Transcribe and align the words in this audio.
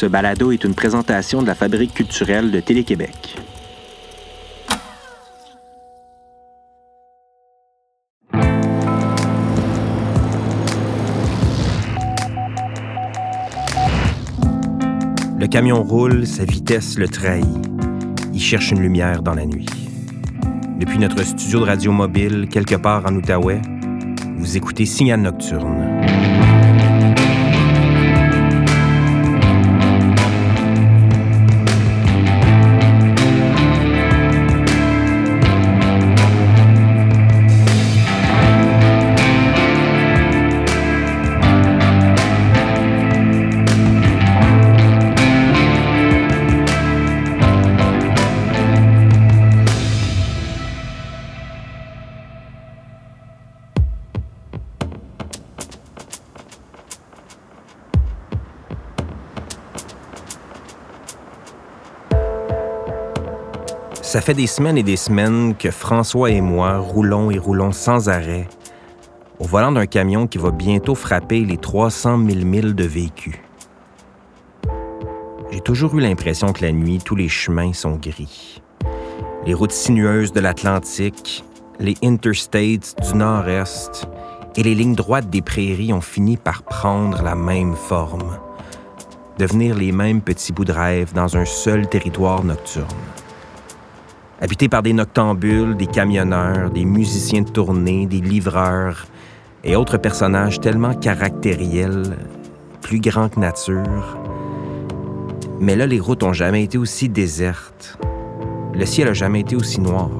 Ce 0.00 0.06
balado 0.06 0.52
est 0.52 0.62
une 0.62 0.76
présentation 0.76 1.42
de 1.42 1.48
la 1.48 1.56
Fabrique 1.56 1.92
culturelle 1.92 2.52
de 2.52 2.60
Télé-Québec. 2.60 3.36
Le 15.36 15.46
camion 15.48 15.82
roule, 15.82 16.28
sa 16.28 16.44
vitesse 16.44 16.96
le 16.96 17.08
trahit. 17.08 17.44
Il 18.32 18.40
cherche 18.40 18.70
une 18.70 18.80
lumière 18.80 19.24
dans 19.24 19.34
la 19.34 19.46
nuit. 19.46 19.66
Depuis 20.78 21.00
notre 21.00 21.24
studio 21.24 21.58
de 21.58 21.64
radio 21.64 21.90
mobile, 21.90 22.46
quelque 22.48 22.76
part 22.76 23.04
en 23.04 23.16
Outaouais, 23.16 23.62
vous 24.36 24.56
écoutez 24.56 24.86
Signal 24.86 25.22
Nocturne. 25.22 26.47
Ça 64.08 64.22
fait 64.22 64.32
des 64.32 64.46
semaines 64.46 64.78
et 64.78 64.82
des 64.82 64.96
semaines 64.96 65.54
que 65.54 65.70
François 65.70 66.30
et 66.30 66.40
moi 66.40 66.78
roulons 66.78 67.30
et 67.30 67.36
roulons 67.36 67.72
sans 67.72 68.08
arrêt 68.08 68.48
au 69.38 69.44
volant 69.44 69.70
d'un 69.70 69.84
camion 69.84 70.26
qui 70.26 70.38
va 70.38 70.50
bientôt 70.50 70.94
frapper 70.94 71.44
les 71.44 71.58
300 71.58 72.16
000 72.26 72.46
milles 72.46 72.74
de 72.74 72.84
vécu. 72.84 73.44
J'ai 75.50 75.60
toujours 75.60 75.94
eu 75.94 76.00
l'impression 76.00 76.54
que 76.54 76.64
la 76.64 76.72
nuit, 76.72 77.00
tous 77.04 77.16
les 77.16 77.28
chemins 77.28 77.74
sont 77.74 77.96
gris. 77.96 78.62
Les 79.44 79.52
routes 79.52 79.72
sinueuses 79.72 80.32
de 80.32 80.40
l'Atlantique, 80.40 81.44
les 81.78 81.96
interstates 82.02 82.94
du 83.02 83.14
nord-est 83.14 84.08
et 84.56 84.62
les 84.62 84.74
lignes 84.74 84.94
droites 84.94 85.28
des 85.28 85.42
prairies 85.42 85.92
ont 85.92 86.00
fini 86.00 86.38
par 86.38 86.62
prendre 86.62 87.22
la 87.22 87.34
même 87.34 87.74
forme, 87.74 88.38
devenir 89.38 89.74
les 89.74 89.92
mêmes 89.92 90.22
petits 90.22 90.54
bouts 90.54 90.64
de 90.64 90.72
rêve 90.72 91.12
dans 91.12 91.36
un 91.36 91.44
seul 91.44 91.86
territoire 91.90 92.42
nocturne 92.42 92.86
habité 94.40 94.68
par 94.68 94.82
des 94.82 94.92
noctambules, 94.92 95.76
des 95.76 95.86
camionneurs, 95.86 96.70
des 96.70 96.84
musiciens 96.84 97.42
de 97.42 97.50
tournée, 97.50 98.06
des 98.06 98.20
livreurs 98.20 99.06
et 99.64 99.74
autres 99.76 99.98
personnages 99.98 100.60
tellement 100.60 100.94
caractériels, 100.94 102.16
plus 102.80 103.00
grands 103.00 103.28
que 103.28 103.40
nature. 103.40 104.18
Mais 105.60 105.74
là, 105.74 105.86
les 105.86 105.98
routes 105.98 106.22
ont 106.22 106.32
jamais 106.32 106.62
été 106.62 106.78
aussi 106.78 107.08
désertes. 107.08 107.98
Le 108.74 108.86
ciel 108.86 109.08
a 109.08 109.12
jamais 109.12 109.40
été 109.40 109.56
aussi 109.56 109.80
noir. 109.80 110.10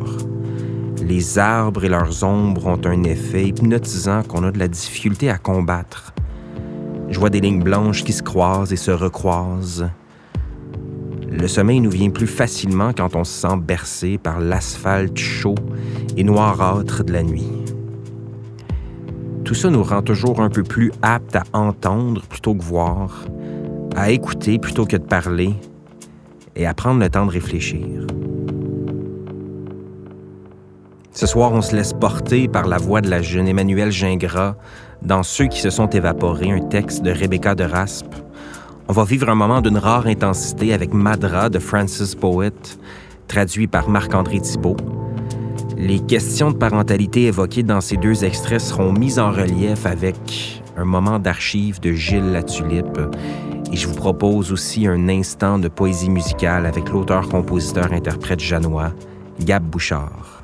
Les 1.01 1.39
arbres 1.39 1.85
et 1.85 1.89
leurs 1.89 2.25
ombres 2.25 2.67
ont 2.67 2.81
un 2.85 3.05
effet 3.05 3.47
hypnotisant 3.47 4.25
qu'on 4.25 4.43
a 4.43 4.51
de 4.51 4.59
la 4.59 4.67
difficulté 4.67 5.31
à 5.31 5.39
combattre. 5.39 6.13
Je 7.09 7.19
vois 7.21 7.31
des 7.31 7.41
lignes 7.41 7.63
blanches 7.63 8.03
qui 8.03 8.13
se 8.13 8.23
croisent 8.23 8.73
et 8.73 8.77
se 8.77 8.91
recroisent, 8.91 9.89
le 11.31 11.47
sommeil 11.47 11.81
nous 11.81 11.91
vient 11.91 12.11
plus 12.11 12.27
facilement 12.27 12.93
quand 12.93 13.15
on 13.15 13.25
se 13.25 13.41
sent 13.41 13.57
bercé 13.59 14.19
par 14.19 14.41
l'asphalte 14.41 15.17
chaud 15.17 15.55
et 16.17 16.25
noirâtre 16.25 17.05
de 17.05 17.13
la 17.13 17.23
nuit. 17.23 17.51
Tout 19.45 19.55
ça 19.55 19.71
nous 19.71 19.83
rend 19.83 20.03
toujours 20.03 20.41
un 20.41 20.51
peu 20.51 20.63
plus 20.63 20.93
aptes 21.03 21.37
à 21.37 21.45
entendre 21.53 22.23
plutôt 22.27 22.55
que 22.55 22.63
voir, 22.63 23.25
à 23.97 24.11
écouter 24.11 24.59
plutôt 24.59 24.85
que 24.85 24.97
de 24.97 25.05
parler 25.05 25.55
et 26.57 26.67
à 26.67 26.75
prendre 26.75 27.01
le 27.01 27.09
temps 27.09 27.27
de 27.27 27.31
réfléchir. 27.31 28.07
Ce 31.13 31.27
soir, 31.27 31.53
on 31.53 31.63
se 31.63 31.75
laisse 31.75 31.93
porter 31.95 32.47
par 32.47 32.67
la 32.69 32.79
voix 32.79 33.01
de 33.01 33.11
la 33.11 33.23
jeune 33.23 33.49
Emmanuelle 33.49 33.91
Gingras 33.91 34.55
dans 35.03 35.23
Ceux 35.23 35.47
qui 35.47 35.61
se 35.61 35.71
sont 35.71 35.89
évaporés, 35.89 36.51
un 36.51 36.61
texte 36.61 37.03
de 37.03 37.11
Rebecca 37.11 37.55
de 37.55 37.65
Raspe, 37.65 38.15
on 38.89 38.93
va 38.93 39.05
vivre 39.05 39.29
un 39.29 39.35
moment 39.35 39.61
d'une 39.61 39.77
rare 39.77 40.07
intensité 40.07 40.73
avec 40.73 40.95
Madra 40.95 41.51
de 41.51 41.59
Francis 41.59 42.15
Poet, 42.15 42.53
traduit 43.29 43.67
par 43.67 43.91
Marc-André 43.91 44.41
Thibault. 44.41 44.79
Les 45.77 46.01
questions 46.01 46.51
de 46.51 46.57
parentalité 46.57 47.27
évoquées 47.27 47.63
dans 47.63 47.83
ces 47.83 47.99
deux 47.99 48.25
extraits 48.25 48.61
seront 48.61 48.93
mises 48.93 49.19
en 49.19 49.31
relief 49.31 49.85
avec 49.85 50.63
un 50.79 50.87
moment 50.87 51.19
d'archives 51.19 51.81
de 51.81 51.93
Gilles 51.93 52.33
Latulippe. 52.33 52.99
Et 53.71 53.77
je 53.77 53.87
vous 53.87 53.95
propose 53.95 54.53
aussi 54.53 54.87
un 54.87 55.09
instant 55.11 55.59
de 55.59 55.69
poésie 55.69 56.09
musicale 56.09 56.65
avec 56.65 56.89
l'auteur-compositeur-interprète 56.89 58.41
janois, 58.41 58.93
Gab 59.39 59.65
Bouchard. 59.65 60.41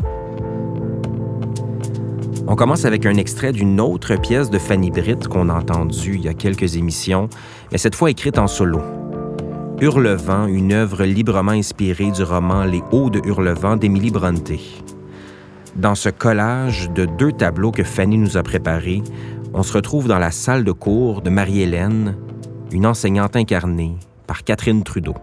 On 2.46 2.56
commence 2.56 2.84
avec 2.84 3.06
un 3.06 3.14
extrait 3.14 3.52
d'une 3.52 3.80
autre 3.80 4.16
pièce 4.16 4.50
de 4.50 4.58
Fanny 4.58 4.90
Britt 4.90 5.28
qu'on 5.28 5.48
a 5.48 5.54
entendue 5.54 6.16
il 6.16 6.20
y 6.20 6.28
a 6.28 6.34
quelques 6.34 6.76
émissions, 6.76 7.30
mais 7.72 7.78
cette 7.78 7.94
fois 7.94 8.10
écrite 8.10 8.38
en 8.38 8.46
solo. 8.46 8.80
Hurlevent, 9.80 10.46
une 10.46 10.72
œuvre 10.72 11.04
librement 11.04 11.52
inspirée 11.52 12.10
du 12.10 12.22
roman 12.22 12.64
Les 12.64 12.82
Hauts 12.92 13.10
de 13.10 13.20
Hurlevent 13.24 13.76
d'Émilie 13.76 14.10
Brontë. 14.10 14.60
Dans 15.76 15.96
ce 15.96 16.08
collage 16.08 16.90
de 16.90 17.04
deux 17.04 17.32
tableaux 17.32 17.72
que 17.72 17.82
Fanny 17.82 18.16
nous 18.16 18.36
a 18.36 18.42
préparés, 18.44 19.02
on 19.52 19.62
se 19.62 19.72
retrouve 19.72 20.06
dans 20.06 20.18
la 20.18 20.30
salle 20.30 20.64
de 20.64 20.72
cours 20.72 21.22
de 21.22 21.30
Marie-Hélène, 21.30 22.16
une 22.70 22.86
enseignante 22.86 23.36
incarnée 23.36 23.96
par 24.26 24.44
Catherine 24.44 24.84
Trudeau. 24.84 25.14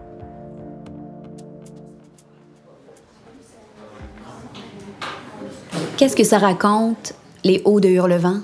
Qu'est-ce 5.96 6.16
que 6.16 6.24
ça 6.24 6.38
raconte, 6.38 7.14
les 7.44 7.62
hauts 7.64 7.80
de 7.80 7.88
Hurlevent? 7.88 8.40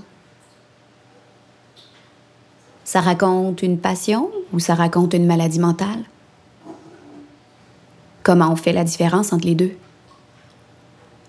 Ça 2.88 3.02
raconte 3.02 3.60
une 3.60 3.78
passion 3.78 4.30
ou 4.50 4.60
ça 4.60 4.74
raconte 4.74 5.12
une 5.12 5.26
maladie 5.26 5.60
mentale? 5.60 6.04
Comment 8.22 8.50
on 8.50 8.56
fait 8.56 8.72
la 8.72 8.82
différence 8.82 9.30
entre 9.34 9.44
les 9.44 9.54
deux? 9.54 9.76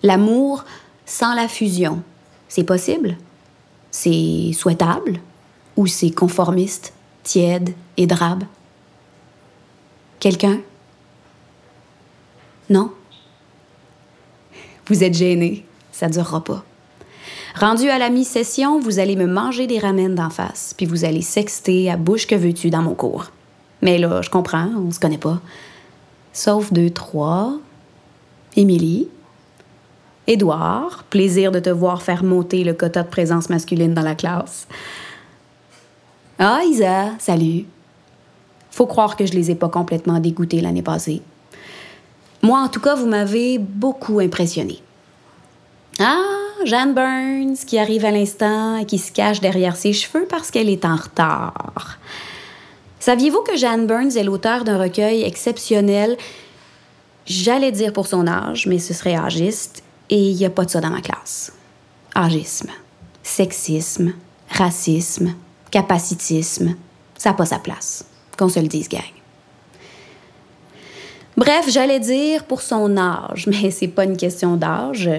L'amour 0.01 0.63
sans 1.05 1.33
la 1.33 1.49
fusion, 1.49 2.01
c'est 2.47 2.63
possible? 2.63 3.17
C'est 3.91 4.53
souhaitable? 4.53 5.19
Ou 5.75 5.85
c'est 5.85 6.11
conformiste, 6.11 6.93
tiède 7.23 7.73
et 7.97 8.07
drabe? 8.07 8.45
Quelqu'un? 10.21 10.61
Non? 12.69 12.93
Vous 14.87 15.03
êtes 15.03 15.13
gêné 15.13 15.65
ça 15.91 16.07
durera 16.07 16.41
pas. 16.41 16.63
Rendu 17.59 17.89
à 17.89 17.99
la 17.99 18.09
mi-session, 18.09 18.79
vous 18.79 18.99
allez 18.99 19.17
me 19.17 19.25
manger 19.25 19.67
des 19.67 19.79
ramen 19.79 20.15
d'en 20.15 20.29
face, 20.29 20.73
puis 20.77 20.85
vous 20.85 21.03
allez 21.03 21.21
sexter 21.21 21.91
à 21.91 21.97
bouche 21.97 22.25
que 22.25 22.35
veux-tu 22.35 22.69
dans 22.69 22.81
mon 22.81 22.93
cours. 22.93 23.31
Mais 23.81 23.97
là, 23.97 24.21
je 24.21 24.29
comprends, 24.29 24.69
on 24.77 24.91
se 24.91 24.99
connaît 25.01 25.17
pas. 25.17 25.41
Sauf 26.31 26.71
deux, 26.71 26.89
trois. 26.89 27.57
Émilie. 28.55 29.09
Édouard, 30.25 31.03
plaisir 31.09 31.51
de 31.51 31.59
te 31.59 31.69
voir 31.69 32.01
faire 32.01 32.23
monter 32.23 32.63
le 32.63 32.73
quota 32.73 33.03
de 33.03 33.09
présence 33.09 33.49
masculine 33.49 33.93
dans 33.93 34.03
la 34.03 34.15
classe. 34.15 34.65
Ah, 36.37 36.61
Isa, 36.65 37.07
salut. 37.19 37.65
Faut 38.71 38.85
croire 38.85 39.17
que 39.17 39.25
je 39.25 39.33
les 39.33 39.51
ai 39.51 39.55
pas 39.55 39.67
complètement 39.67 40.21
dégoûtés 40.21 40.61
l'année 40.61 40.81
passée. 40.81 41.21
Moi, 42.41 42.57
en 42.61 42.69
tout 42.69 42.79
cas, 42.79 42.95
vous 42.95 43.07
m'avez 43.07 43.57
beaucoup 43.57 44.21
impressionné. 44.21 44.81
Jeanne 46.65 46.93
Burns 46.93 47.65
qui 47.65 47.77
arrive 47.77 48.05
à 48.05 48.11
l'instant 48.11 48.77
et 48.77 48.85
qui 48.85 48.97
se 48.97 49.11
cache 49.11 49.39
derrière 49.39 49.75
ses 49.75 49.93
cheveux 49.93 50.25
parce 50.29 50.51
qu'elle 50.51 50.69
est 50.69 50.85
en 50.85 50.95
retard. 50.95 51.97
Saviez-vous 52.99 53.41
que 53.41 53.57
Jeanne 53.57 53.87
Burns 53.87 54.17
est 54.17 54.23
l'auteur 54.23 54.63
d'un 54.63 54.77
recueil 54.77 55.23
exceptionnel, 55.23 56.17
j'allais 57.25 57.71
dire 57.71 57.93
pour 57.93 58.07
son 58.07 58.27
âge, 58.27 58.67
mais 58.67 58.79
ce 58.79 58.93
serait 58.93 59.15
âgiste, 59.15 59.83
et 60.09 60.17
il 60.17 60.35
n'y 60.35 60.45
a 60.45 60.49
pas 60.49 60.65
de 60.65 60.69
ça 60.69 60.81
dans 60.81 60.89
ma 60.89 61.01
classe. 61.01 61.53
Âgisme, 62.15 62.71
sexisme, 63.23 64.13
racisme, 64.49 65.33
capacitisme, 65.71 66.75
ça 67.17 67.29
n'a 67.29 67.35
pas 67.35 67.45
sa 67.45 67.59
place. 67.59 68.05
Qu'on 68.37 68.49
se 68.49 68.59
le 68.59 68.67
dise, 68.67 68.89
gang. 68.89 69.01
Bref, 71.37 71.69
j'allais 71.69 72.01
dire 72.01 72.43
pour 72.43 72.61
son 72.61 72.97
âge, 72.97 73.47
mais 73.47 73.71
c'est 73.71 73.87
pas 73.87 74.03
une 74.03 74.17
question 74.17 74.57
d'âge. 74.57 75.09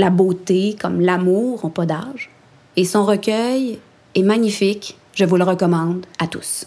La 0.00 0.08
beauté 0.08 0.78
comme 0.80 1.02
l'amour 1.02 1.60
n'ont 1.62 1.68
pas 1.68 1.84
d'âge. 1.84 2.30
Et 2.74 2.86
son 2.86 3.04
recueil 3.04 3.80
est 4.14 4.22
magnifique. 4.22 4.96
Je 5.12 5.26
vous 5.26 5.36
le 5.36 5.44
recommande 5.44 6.06
à 6.18 6.26
tous. 6.26 6.64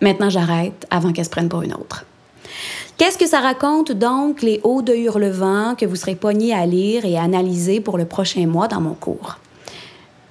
Maintenant, 0.00 0.30
j'arrête 0.30 0.86
avant 0.88 1.12
qu'elle 1.12 1.26
se 1.26 1.30
prenne 1.30 1.50
pour 1.50 1.60
une 1.60 1.74
autre. 1.74 2.06
Qu'est-ce 2.96 3.18
que 3.18 3.26
ça 3.26 3.40
raconte 3.40 3.92
donc, 3.92 4.40
les 4.40 4.58
hauts 4.64 4.80
de 4.80 4.94
Hurlevent, 4.94 5.74
que 5.76 5.84
vous 5.84 5.96
serez 5.96 6.14
poignés 6.14 6.54
à 6.54 6.64
lire 6.64 7.04
et 7.04 7.18
à 7.18 7.24
analyser 7.24 7.82
pour 7.82 7.98
le 7.98 8.06
prochain 8.06 8.46
mois 8.46 8.68
dans 8.68 8.80
mon 8.80 8.94
cours? 8.94 9.36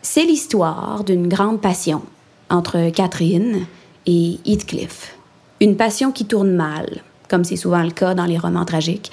C'est 0.01 0.25
l'histoire 0.25 1.03
d'une 1.03 1.27
grande 1.27 1.61
passion 1.61 2.01
entre 2.49 2.89
Catherine 2.89 3.67
et 4.07 4.39
Heathcliff. 4.45 5.15
Une 5.61 5.77
passion 5.77 6.11
qui 6.11 6.25
tourne 6.25 6.55
mal, 6.55 7.03
comme 7.29 7.43
c'est 7.43 7.55
souvent 7.55 7.83
le 7.83 7.91
cas 7.91 8.15
dans 8.15 8.25
les 8.25 8.39
romans 8.39 8.65
tragiques 8.65 9.11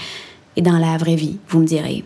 et 0.56 0.62
dans 0.62 0.78
la 0.78 0.96
vraie 0.96 1.16
vie, 1.16 1.36
vous 1.48 1.60
me 1.60 1.66
direz. 1.66 2.04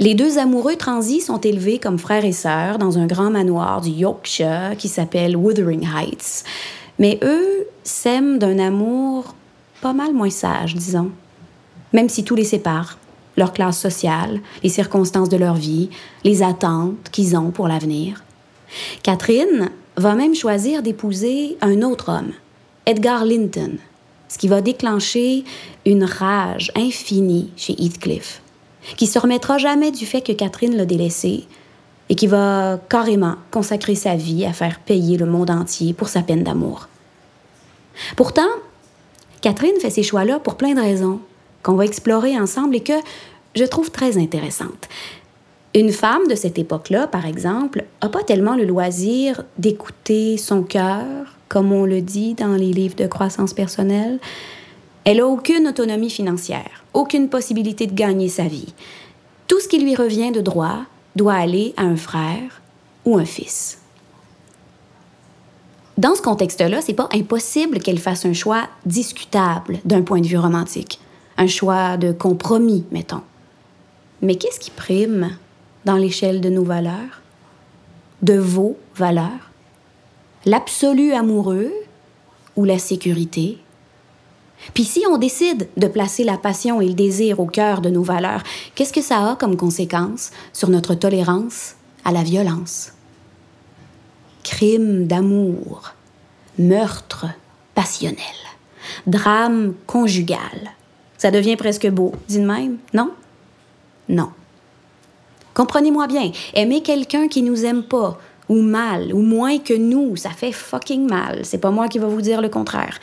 Les 0.00 0.14
deux 0.14 0.38
amoureux 0.38 0.76
transis 0.76 1.20
sont 1.20 1.42
élevés 1.42 1.78
comme 1.78 1.98
frères 1.98 2.24
et 2.24 2.32
sœurs 2.32 2.78
dans 2.78 2.96
un 2.96 3.06
grand 3.06 3.30
manoir 3.30 3.82
du 3.82 3.90
Yorkshire 3.90 4.74
qui 4.78 4.88
s'appelle 4.88 5.36
Wuthering 5.36 5.86
Heights. 5.86 6.42
Mais 6.98 7.18
eux 7.22 7.66
s'aiment 7.84 8.38
d'un 8.38 8.58
amour 8.58 9.34
pas 9.82 9.92
mal 9.92 10.14
moins 10.14 10.30
sage, 10.30 10.74
disons. 10.74 11.10
Même 11.92 12.08
si 12.08 12.24
tout 12.24 12.34
les 12.34 12.44
sépare, 12.44 12.96
leur 13.36 13.52
classe 13.52 13.78
sociale, 13.78 14.40
les 14.62 14.70
circonstances 14.70 15.28
de 15.28 15.36
leur 15.36 15.54
vie, 15.54 15.90
les 16.24 16.42
attentes 16.42 17.10
qu'ils 17.12 17.36
ont 17.36 17.50
pour 17.50 17.68
l'avenir. 17.68 18.24
Catherine 19.02 19.68
va 19.98 20.14
même 20.14 20.34
choisir 20.34 20.82
d'épouser 20.82 21.58
un 21.60 21.82
autre 21.82 22.10
homme, 22.10 22.32
Edgar 22.86 23.26
Linton, 23.26 23.72
ce 24.28 24.38
qui 24.38 24.48
va 24.48 24.62
déclencher 24.62 25.44
une 25.84 26.04
rage 26.04 26.72
infinie 26.74 27.50
chez 27.54 27.74
Heathcliff 27.74 28.40
qui 28.96 29.06
se 29.06 29.18
remettra 29.18 29.58
jamais 29.58 29.90
du 29.90 30.06
fait 30.06 30.20
que 30.20 30.32
Catherine 30.32 30.76
l'a 30.76 30.86
délaissé 30.86 31.46
et 32.08 32.14
qui 32.14 32.26
va 32.26 32.78
carrément 32.88 33.36
consacrer 33.50 33.94
sa 33.94 34.16
vie 34.16 34.44
à 34.44 34.52
faire 34.52 34.80
payer 34.80 35.16
le 35.16 35.26
monde 35.26 35.50
entier 35.50 35.92
pour 35.92 36.08
sa 36.08 36.22
peine 36.22 36.42
d'amour. 36.42 36.88
Pourtant, 38.16 38.48
Catherine 39.40 39.78
fait 39.80 39.90
ces 39.90 40.02
choix-là 40.02 40.38
pour 40.38 40.56
plein 40.56 40.74
de 40.74 40.80
raisons 40.80 41.20
qu'on 41.62 41.74
va 41.74 41.84
explorer 41.84 42.38
ensemble 42.38 42.76
et 42.76 42.82
que 42.82 42.98
je 43.54 43.64
trouve 43.64 43.90
très 43.90 44.18
intéressantes. 44.18 44.88
Une 45.74 45.92
femme 45.92 46.26
de 46.28 46.34
cette 46.34 46.58
époque-là, 46.58 47.06
par 47.06 47.26
exemple, 47.26 47.84
n'a 48.02 48.08
pas 48.08 48.24
tellement 48.24 48.56
le 48.56 48.64
loisir 48.64 49.44
d'écouter 49.58 50.36
son 50.36 50.62
cœur, 50.62 51.36
comme 51.48 51.72
on 51.72 51.84
le 51.84 52.00
dit 52.00 52.34
dans 52.34 52.54
les 52.54 52.72
livres 52.72 52.96
de 52.96 53.06
croissance 53.06 53.54
personnelle, 53.54 54.18
elle 55.04 55.18
n'a 55.18 55.26
aucune 55.26 55.68
autonomie 55.68 56.10
financière, 56.10 56.84
aucune 56.92 57.28
possibilité 57.28 57.86
de 57.86 57.94
gagner 57.94 58.28
sa 58.28 58.44
vie. 58.44 58.74
Tout 59.46 59.60
ce 59.60 59.68
qui 59.68 59.78
lui 59.78 59.94
revient 59.94 60.30
de 60.30 60.40
droit 60.40 60.84
doit 61.16 61.34
aller 61.34 61.74
à 61.76 61.82
un 61.82 61.96
frère 61.96 62.60
ou 63.04 63.18
un 63.18 63.24
fils. 63.24 63.78
Dans 65.98 66.14
ce 66.14 66.22
contexte-là, 66.22 66.80
c'est 66.80 66.94
pas 66.94 67.08
impossible 67.12 67.80
qu'elle 67.80 67.98
fasse 67.98 68.24
un 68.24 68.32
choix 68.32 68.68
discutable 68.86 69.80
d'un 69.84 70.02
point 70.02 70.20
de 70.20 70.26
vue 70.26 70.38
romantique, 70.38 71.00
un 71.36 71.46
choix 71.46 71.96
de 71.96 72.12
compromis, 72.12 72.84
mettons. 72.90 73.22
Mais 74.22 74.36
qu'est-ce 74.36 74.60
qui 74.60 74.70
prime 74.70 75.36
dans 75.84 75.96
l'échelle 75.96 76.40
de 76.40 76.48
nos 76.48 76.64
valeurs, 76.64 77.20
de 78.22 78.34
vos 78.34 78.78
valeurs? 78.96 79.50
L'absolu 80.46 81.12
amoureux 81.12 81.72
ou 82.56 82.64
la 82.64 82.78
sécurité? 82.78 83.58
Puis 84.74 84.84
si 84.84 85.04
on 85.10 85.18
décide 85.18 85.68
de 85.76 85.86
placer 85.86 86.24
la 86.24 86.36
passion 86.36 86.80
et 86.80 86.88
le 86.88 86.94
désir 86.94 87.40
au 87.40 87.46
cœur 87.46 87.80
de 87.80 87.90
nos 87.90 88.02
valeurs, 88.02 88.42
qu'est-ce 88.74 88.92
que 88.92 89.02
ça 89.02 89.30
a 89.30 89.36
comme 89.36 89.56
conséquence 89.56 90.30
sur 90.52 90.68
notre 90.68 90.94
tolérance 90.94 91.74
à 92.04 92.12
la 92.12 92.22
violence? 92.22 92.92
Crime 94.42 95.06
d'amour, 95.06 95.94
meurtre 96.58 97.26
passionnel, 97.74 98.18
drame 99.06 99.74
conjugal. 99.86 100.72
Ça 101.18 101.30
devient 101.30 101.56
presque 101.56 101.88
beau, 101.88 102.12
dit 102.28 102.38
de 102.38 102.46
même, 102.46 102.78
non? 102.94 103.10
Non. 104.08 104.30
Comprenez-moi 105.54 106.06
bien, 106.06 106.32
aimer 106.54 106.82
quelqu'un 106.82 107.28
qui 107.28 107.42
nous 107.42 107.64
aime 107.64 107.82
pas, 107.82 108.18
ou 108.48 108.60
mal, 108.62 109.12
ou 109.12 109.20
moins 109.20 109.58
que 109.58 109.74
nous, 109.74 110.16
ça 110.16 110.30
fait 110.30 110.52
fucking 110.52 111.08
mal. 111.08 111.44
C'est 111.44 111.58
pas 111.58 111.70
moi 111.70 111.88
qui 111.88 111.98
va 111.98 112.08
vous 112.08 112.22
dire 112.22 112.40
le 112.40 112.48
contraire. 112.48 112.98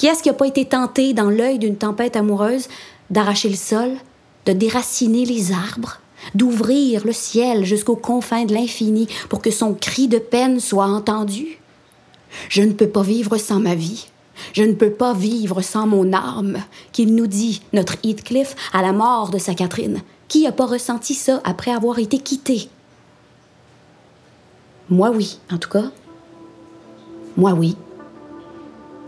Qui 0.00 0.06
est-ce 0.06 0.22
qui 0.22 0.30
n'a 0.30 0.34
pas 0.34 0.46
été 0.46 0.64
tenté, 0.64 1.12
dans 1.12 1.28
l'œil 1.28 1.58
d'une 1.58 1.76
tempête 1.76 2.16
amoureuse, 2.16 2.68
d'arracher 3.10 3.50
le 3.50 3.54
sol, 3.54 3.90
de 4.46 4.54
déraciner 4.54 5.26
les 5.26 5.52
arbres, 5.52 5.98
d'ouvrir 6.34 7.04
le 7.04 7.12
ciel 7.12 7.66
jusqu'aux 7.66 7.96
confins 7.96 8.46
de 8.46 8.54
l'infini 8.54 9.08
pour 9.28 9.42
que 9.42 9.50
son 9.50 9.74
cri 9.74 10.08
de 10.08 10.16
peine 10.16 10.58
soit 10.58 10.86
entendu? 10.86 11.60
Je 12.48 12.62
ne 12.62 12.72
peux 12.72 12.88
pas 12.88 13.02
vivre 13.02 13.36
sans 13.36 13.60
ma 13.60 13.74
vie. 13.74 14.06
Je 14.54 14.62
ne 14.62 14.72
peux 14.72 14.90
pas 14.90 15.12
vivre 15.12 15.60
sans 15.60 15.86
mon 15.86 16.14
âme, 16.14 16.56
qu'il 16.92 17.14
nous 17.14 17.26
dit, 17.26 17.60
notre 17.74 17.96
Heathcliff, 18.02 18.56
à 18.72 18.80
la 18.80 18.94
mort 18.94 19.28
de 19.28 19.36
sa 19.36 19.52
Catherine. 19.52 20.00
Qui 20.28 20.44
n'a 20.44 20.52
pas 20.52 20.64
ressenti 20.64 21.12
ça 21.12 21.42
après 21.44 21.72
avoir 21.72 21.98
été 21.98 22.16
quitté? 22.16 22.70
Moi 24.88 25.10
oui, 25.10 25.40
en 25.52 25.58
tout 25.58 25.68
cas. 25.68 25.90
Moi 27.36 27.52
oui 27.52 27.76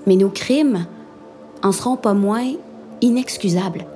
mais 0.06 0.16
nos 0.16 0.28
crimes 0.28 0.86
en 1.62 1.72
seront 1.72 1.96
pas 1.96 2.14
moins 2.14 2.52
inexcusables. 3.00 3.86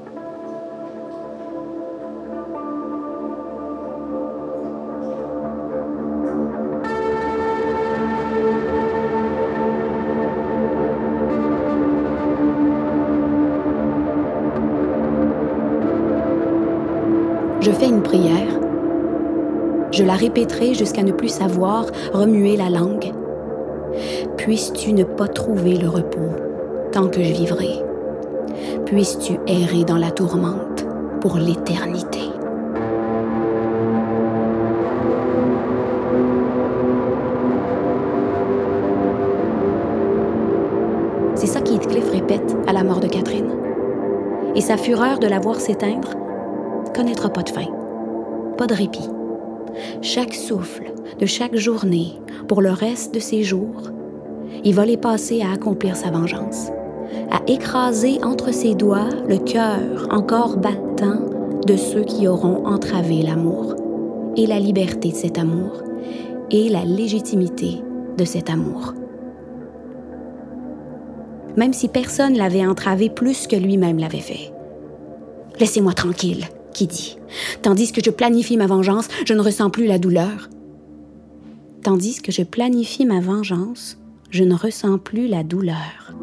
Je 17.61 17.73
fais 17.73 17.89
une 17.89 18.03
prière. 18.03 18.61
Je 19.91 20.05
la 20.05 20.15
répéterai 20.15 20.75
jusqu'à 20.75 21.03
ne 21.03 21.11
plus 21.11 21.29
savoir 21.29 21.87
remuer 22.13 22.57
la 22.57 22.71
langue 22.71 23.13
puisses-tu 24.47 24.93
ne 24.93 25.03
pas 25.03 25.27
trouver 25.27 25.77
le 25.77 25.89
repos 25.89 26.31
tant 26.93 27.09
que 27.09 27.21
je 27.21 27.33
vivrai? 27.33 27.83
Puisses-tu 28.85 29.41
errer 29.49 29.83
dans 29.83 29.97
la 29.97 30.13
tourmente 30.13 30.87
pour 31.21 31.37
l'éternité? 31.37 32.21
C'est 41.35 41.49
ça 41.49 41.61
qu'Heathcliff 41.61 42.09
répète 42.13 42.57
à 42.69 42.73
la 42.73 42.85
mort 42.85 43.01
de 43.01 43.09
Catherine. 43.09 43.51
Et 44.55 44.61
sa 44.61 44.77
fureur 44.77 45.19
de 45.19 45.27
la 45.27 45.41
voir 45.41 45.57
s'éteindre 45.57 46.15
connaîtra 46.95 47.31
pas 47.31 47.43
de 47.43 47.51
fin, 47.51 47.67
pas 48.57 48.69
de 48.69 48.75
répit. 48.75 49.11
Chaque 50.03 50.35
souffle 50.35 50.93
de 51.19 51.27
chaque 51.27 51.57
journée 51.57 52.21
pour 52.47 52.63
le 52.63 52.71
reste 52.71 53.13
de 53.13 53.19
ses 53.19 53.43
jours 53.43 53.91
il 54.67 54.75
va 54.75 54.85
les 54.85 54.97
passer 54.97 55.43
à 55.43 55.53
accomplir 55.53 55.95
sa 55.95 56.11
vengeance, 56.11 56.71
à 57.31 57.41
écraser 57.47 58.19
entre 58.25 58.53
ses 58.53 58.75
doigts 58.75 59.09
le 59.29 59.39
cœur 59.39 60.09
encore 60.11 60.57
battant 60.57 61.21
de 61.65 61.77
ceux 61.77 62.03
qui 62.03 62.27
auront 62.27 62.67
entravé 62.67 63.23
l'amour, 63.23 63.77
et 64.37 64.45
la 64.45 64.59
liberté 64.59 65.11
de 65.11 65.15
cet 65.15 65.39
amour, 65.39 65.85
et 66.51 66.69
la 66.69 66.85
légitimité 66.85 67.81
de 68.19 68.25
cet 68.25 68.51
amour. 68.51 68.95
Même 71.57 71.73
si 71.73 71.87
personne 71.87 72.37
l'avait 72.37 72.67
entravé 72.67 73.09
plus 73.09 73.47
que 73.47 73.55
lui-même 73.55 73.99
l'avait 73.99 74.19
fait. 74.19 74.53
Laissez-moi 75.61 75.93
tranquille, 75.93 76.45
qui 76.73 76.89
dit. 76.89 77.19
Tandis 77.63 77.93
que 77.93 78.03
je 78.05 78.11
planifie 78.11 78.57
ma 78.57 78.67
vengeance, 78.67 79.07
je 79.27 79.33
ne 79.33 79.41
ressens 79.41 79.71
plus 79.71 79.87
la 79.87 80.01
douleur. 80.01 80.51
Tandis 81.85 82.21
que 82.21 82.33
je 82.33 82.43
planifie 82.43 83.07
ma 83.07 83.21
vengeance, 83.21 83.97
je 84.37 84.45
ne 84.45 84.55
ressens 84.55 84.99
plus 84.99 85.29
la 85.29 85.43
douleur. 85.43 86.15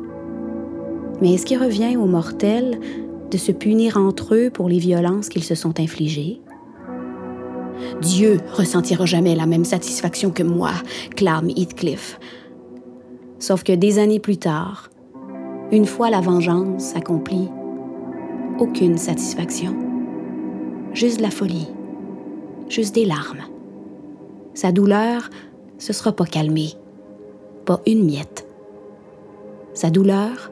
Mais 1.19 1.33
est-ce 1.33 1.47
qu'il 1.47 1.57
revient 1.57 1.97
aux 1.97 2.05
mortels 2.05 2.79
de 3.31 3.37
se 3.37 3.51
punir 3.51 3.97
entre 3.97 4.35
eux 4.35 4.51
pour 4.51 4.69
les 4.69 4.77
violences 4.77 5.29
qu'ils 5.29 5.43
se 5.43 5.55
sont 5.55 5.79
infligées? 5.79 6.39
Dieu 8.03 8.37
ressentira 8.53 9.07
jamais 9.07 9.33
la 9.33 9.47
même 9.47 9.65
satisfaction 9.65 10.29
que 10.29 10.43
moi, 10.43 10.73
clame 11.15 11.49
Heathcliff. 11.49 12.19
Sauf 13.39 13.63
que 13.63 13.73
des 13.73 13.97
années 13.97 14.19
plus 14.19 14.37
tard, 14.37 14.91
une 15.71 15.85
fois 15.85 16.11
la 16.11 16.21
vengeance 16.21 16.95
accomplie, 16.95 17.49
aucune 18.59 18.99
satisfaction. 18.99 19.75
Juste 20.93 21.17
de 21.17 21.23
la 21.23 21.31
folie, 21.31 21.67
juste 22.69 22.93
des 22.93 23.05
larmes. 23.05 23.41
Sa 24.53 24.71
douleur 24.71 25.31
se 25.79 25.93
sera 25.93 26.11
pas 26.11 26.25
calmée 26.25 26.75
pas 27.65 27.81
une 27.85 28.05
miette. 28.05 28.47
Sa 29.73 29.89
douleur 29.89 30.51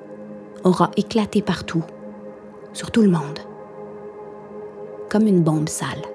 aura 0.64 0.92
éclaté 0.98 1.42
partout, 1.42 1.84
sur 2.74 2.92
tout 2.92 3.02
le 3.02 3.10
monde, 3.10 3.40
comme 5.10 5.28
une 5.28 5.44
bombe 5.44 5.70
sale. 5.70 6.11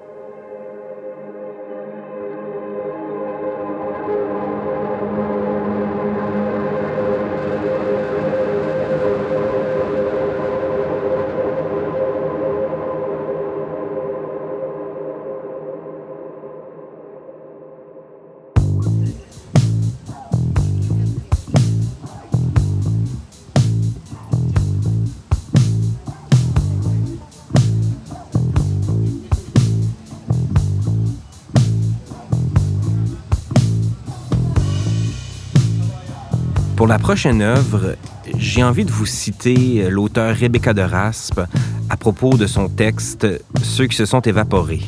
Pour 36.87 36.93
la 36.93 36.99
prochaine 36.99 37.41
œuvre, 37.41 37.97
j'ai 38.37 38.63
envie 38.63 38.85
de 38.85 38.91
vous 38.93 39.05
citer 39.05 39.89
l'auteur 39.89 40.33
Rebecca 40.33 40.73
de 40.73 40.81
Raspe 40.81 41.41
à 41.89 41.97
propos 41.97 42.37
de 42.37 42.47
son 42.47 42.69
texte 42.69 43.27
Ceux 43.61 43.87
qui 43.87 43.97
se 43.97 44.05
sont 44.05 44.21
évaporés. 44.21 44.83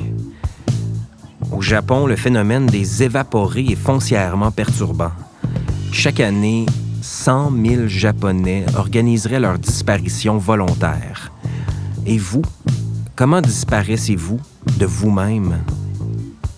Au 1.52 1.62
Japon, 1.62 2.08
le 2.08 2.16
phénomène 2.16 2.68
des 2.68 3.04
évaporés 3.04 3.66
est 3.72 3.76
foncièrement 3.76 4.50
perturbant. 4.50 5.12
Chaque 5.92 6.22
année, 6.22 6.66
100 7.02 7.52
000 7.66 7.88
Japonais 7.88 8.66
organiseraient 8.78 9.42
leur 9.42 9.60
disparition 9.60 10.38
volontaire. 10.38 11.34
Et 12.06 12.18
vous, 12.18 12.44
comment 13.18 13.42
disparaissez-vous 13.42 14.40
de 14.78 14.86
vous-même? 14.86 15.58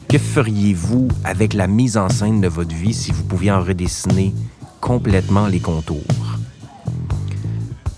Que 0.08 0.20
feriez-vous 0.20 1.08
avec 1.24 1.56
la 1.56 1.66
mise 1.66 1.98
en 1.98 2.10
scène 2.10 2.42
de 2.42 2.48
votre 2.48 2.76
vie 2.76 2.94
si 2.94 3.12
vous 3.12 3.24
pouviez 3.24 3.52
en 3.52 3.64
redessiner 3.64 4.36
complètement 4.82 5.48
les 5.48 5.60
contours? 5.60 6.02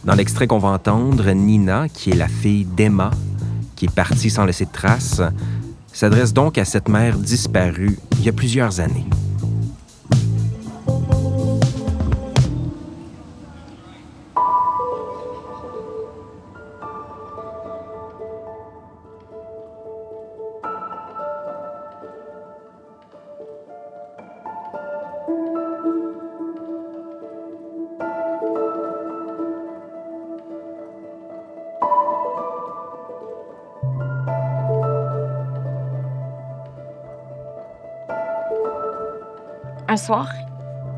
Dans 0.04 0.13
l'extrait 0.13 0.48
qu'on 0.48 0.60
va 0.60 0.70
entendre, 0.70 1.32
Nina, 1.32 1.88
qui 1.88 2.12
est 2.12 2.16
la 2.16 2.28
fille 2.28 2.66
d'Emma, 2.66 3.10
qui 3.75 3.86
est 3.86 3.96
partie 3.96 4.30
sans 4.30 4.46
laisser 4.46 4.66
de 4.66 4.72
traces, 4.72 5.22
s'adresse 5.94 6.34
donc 6.34 6.58
à 6.58 6.66
cette 6.66 6.90
mère 6.90 7.18
disparue 7.18 7.98
il 8.20 8.25
y 8.25 8.30
a 8.30 8.34
plusieurs 8.34 8.82
années. 8.82 9.06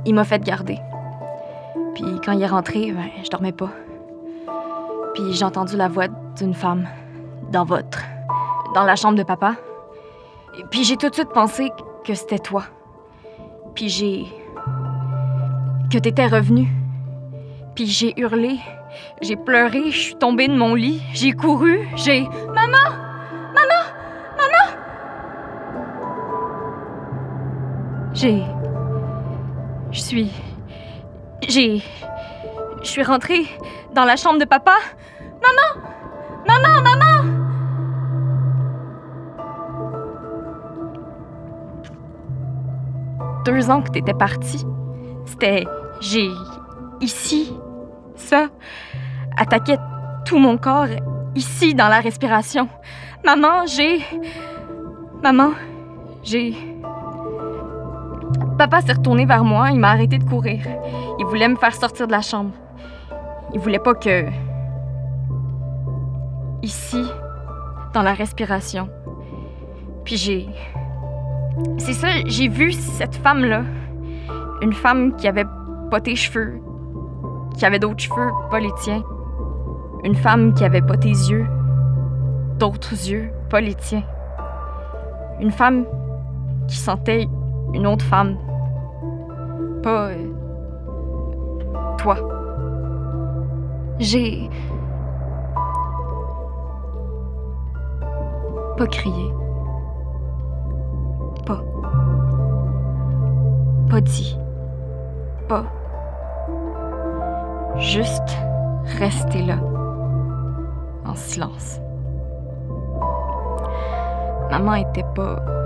Il 0.06 0.14
m'a 0.14 0.24
fait 0.24 0.44
garder. 0.44 0.80
Puis 1.94 2.06
quand 2.24 2.32
il 2.32 2.42
est 2.42 2.48
rentré, 2.48 2.92
ben, 2.92 3.10
je 3.24 3.30
dormais 3.30 3.52
pas. 3.52 3.70
Puis 5.14 5.34
j'ai 5.34 5.46
entendu 5.46 5.78
la 5.78 5.88
voix 5.88 6.08
d'une 6.38 6.54
femme 6.54 6.88
dans 7.52 7.64
votre, 7.64 8.00
dans 8.74 8.84
la 8.84 8.96
chambre 8.96 9.18
de 9.18 9.24
papa. 9.24 9.56
Puis 10.72 10.84
j'ai 10.84 10.98
tout 10.98 11.10
de 11.10 11.14
suite 11.14 11.30
pensé 11.30 11.72
que 12.04 12.14
c'était 12.14 12.40
toi. 12.40 12.64
Puis 13.76 13.90
j'ai 13.90 14.26
que 15.92 15.98
t'étais 15.98 16.28
revenu. 16.28 16.68
Puis 17.76 17.88
j'ai 17.88 18.20
hurlé, 18.20 18.60
j'ai 19.22 19.36
pleuré, 19.36 19.92
je 19.92 19.98
suis 19.98 20.16
tombée 20.16 20.48
de 20.48 20.56
mon 20.56 20.74
lit, 20.74 21.02
j'ai 21.14 21.34
couru, 21.34 21.88
j'ai 21.96 22.22
maman, 22.22 22.90
maman, 23.54 23.84
maman. 24.38 24.78
J'ai 28.14 28.44
je 29.96 30.02
suis. 30.02 30.32
J'ai. 31.48 31.82
Je 32.82 32.88
suis 32.88 33.04
rentrée 33.04 33.46
dans 33.94 34.04
la 34.04 34.18
chambre 34.18 34.40
de 34.40 34.46
papa. 34.46 34.76
Maman! 35.42 35.88
Maman! 36.46 36.82
Maman! 36.84 37.24
Deux 43.46 43.70
ans 43.72 43.82
que 43.82 43.92
t'étais 43.92 44.14
partie. 44.14 44.66
C'était. 45.26 45.66
J'ai. 46.02 46.30
Ici. 47.00 47.54
Ça. 48.16 48.48
Attaquait 49.38 49.78
tout 50.26 50.38
mon 50.38 50.58
corps. 50.58 50.88
Ici, 51.36 51.74
dans 51.74 51.88
la 51.88 52.02
respiration. 52.02 52.68
Maman, 53.24 53.66
j'ai. 53.66 54.02
Maman, 55.24 55.52
j'ai. 56.22 56.75
Papa 58.58 58.82
s'est 58.82 58.94
retourné 58.94 59.26
vers 59.26 59.44
moi, 59.44 59.72
il 59.72 59.80
m'a 59.80 59.90
arrêté 59.90 60.18
de 60.18 60.24
courir. 60.24 60.62
Il 61.20 61.26
voulait 61.26 61.48
me 61.48 61.56
faire 61.56 61.76
sortir 61.76 62.08
de 62.08 62.12
la 62.12 62.22
chambre. 62.22 62.52
Il 63.54 63.60
voulait 63.60 63.80
pas 63.80 63.94
que. 63.94 64.26
Ici, 66.62 67.04
dans 67.94 68.02
la 68.02 68.14
respiration. 68.14 68.90
Puis 70.04 70.18
j'ai. 70.18 70.48
C'est 71.78 71.94
ça, 71.94 72.08
j'ai 72.26 72.48
vu 72.48 72.72
cette 72.72 73.16
femme-là. 73.16 73.64
Une 74.62 74.74
femme 74.74 75.16
qui 75.16 75.28
avait 75.28 75.46
pas 75.92 76.02
tes 76.02 76.16
cheveux, 76.16 76.62
qui 77.58 77.66
avait 77.66 77.80
d'autres 77.80 78.02
cheveux, 78.02 78.32
pas 78.50 78.60
les 78.60 78.72
tiens. 78.82 79.04
Une 80.04 80.16
femme 80.16 80.54
qui 80.54 80.64
avait 80.64 80.82
pas 80.82 80.98
tes 80.98 81.10
yeux, 81.10 81.46
d'autres 82.58 82.92
yeux, 82.92 83.32
pas 83.50 83.62
les 83.62 83.76
tiens. 83.76 84.04
Une 85.40 85.52
femme 85.52 85.86
qui 86.68 86.78
sentait 86.78 87.28
une 87.76 87.88
autre 87.88 88.06
femme. 88.06 88.38
Pas. 89.84 90.12
Euh, 90.12 90.32
toi. 91.98 92.16
J'ai. 94.00 94.50
Pas 98.78 98.88
crié. 98.88 99.32
Pas. 101.46 101.62
Pas 103.90 104.02
dit. 104.02 104.38
Pas. 105.50 105.66
Juste 107.76 108.38
rester 109.00 109.42
là. 109.42 109.58
En 111.06 111.16
silence. 111.16 111.82
Maman 114.50 114.76
était 114.76 115.06
pas 115.14 115.65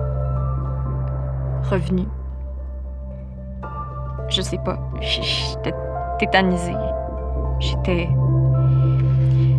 Je 4.30 4.42
sais 4.42 4.58
pas. 4.60 4.80
J'étais 5.02 5.74
tétanisée. 6.18 6.76
J'étais. 7.60 8.10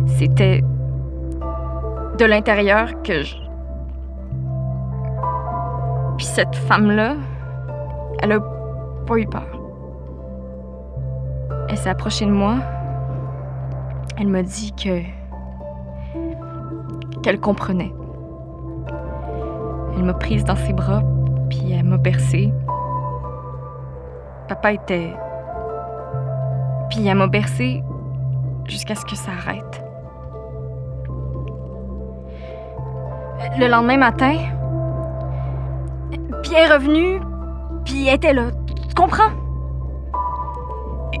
C'était 0.07 0.63
de 2.17 2.25
l'intérieur 2.25 3.01
que 3.03 3.23
je. 3.23 3.35
Puis 6.17 6.25
cette 6.25 6.55
femme-là, 6.55 7.15
elle 8.21 8.33
a 8.33 8.39
pas 9.07 9.17
eu 9.17 9.25
peur. 9.25 9.47
Elle 11.69 11.77
s'est 11.77 11.89
approchée 11.89 12.25
de 12.25 12.31
moi. 12.31 12.55
Elle 14.19 14.27
m'a 14.27 14.43
dit 14.43 14.73
que. 14.73 15.01
qu'elle 17.21 17.39
comprenait. 17.39 17.93
Elle 19.97 20.03
m'a 20.03 20.13
prise 20.13 20.43
dans 20.43 20.55
ses 20.55 20.73
bras, 20.73 21.01
puis 21.51 21.73
elle 21.73 21.83
m'a 21.83 21.97
bercée. 21.97 22.51
Papa 24.47 24.71
était. 24.71 25.13
Puis 26.89 27.05
elle 27.05 27.17
m'a 27.17 27.27
bercée 27.27 27.83
jusqu'à 28.67 28.95
ce 28.95 29.03
que 29.03 29.15
ça 29.15 29.31
arrête. 29.31 29.83
Le 33.59 33.67
lendemain 33.67 33.97
matin, 33.97 34.37
puis 36.41 36.53
est 36.53 36.73
revenue, 36.73 37.19
puis 37.83 38.07
elle 38.07 38.15
était 38.15 38.33
là. 38.33 38.51
Tu 38.87 38.95
comprends? 38.95 39.31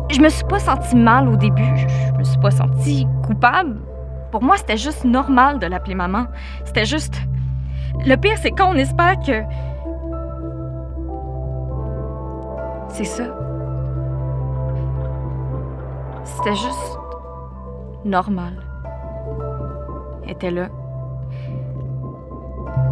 Je 0.09 0.21
me 0.21 0.29
suis 0.29 0.45
pas 0.45 0.59
sentie 0.59 0.95
mal 0.95 1.27
au 1.27 1.35
début. 1.35 1.75
Je 2.13 2.17
me 2.17 2.23
suis 2.23 2.39
pas 2.39 2.51
sentie 2.51 3.05
coupable. 3.25 3.81
Pour 4.31 4.43
moi, 4.43 4.55
c'était 4.55 4.77
juste 4.77 5.03
normal 5.03 5.59
de 5.59 5.67
l'appeler 5.67 5.95
maman. 5.95 6.27
C'était 6.63 6.85
juste. 6.85 7.19
Le 8.05 8.15
pire, 8.15 8.37
c'est 8.37 8.51
quand 8.51 8.71
on 8.71 8.77
espère 8.77 9.19
que 9.19 9.43
C'est 12.93 13.05
ça. 13.05 13.23
C'était 16.25 16.55
juste 16.55 16.99
normal. 18.03 18.53
Elle 20.23 20.31
était 20.31 20.51
là. 20.51 20.67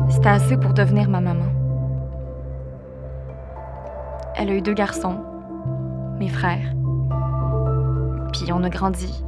C'était 0.09 0.29
assez 0.29 0.57
pour 0.57 0.73
devenir 0.73 1.09
ma 1.09 1.19
maman. 1.19 1.45
Elle 4.35 4.49
a 4.49 4.53
eu 4.53 4.61
deux 4.61 4.73
garçons, 4.73 5.17
mes 6.17 6.29
frères. 6.29 6.73
Puis 8.31 8.51
on 8.53 8.63
a 8.63 8.69
grandi 8.69 9.23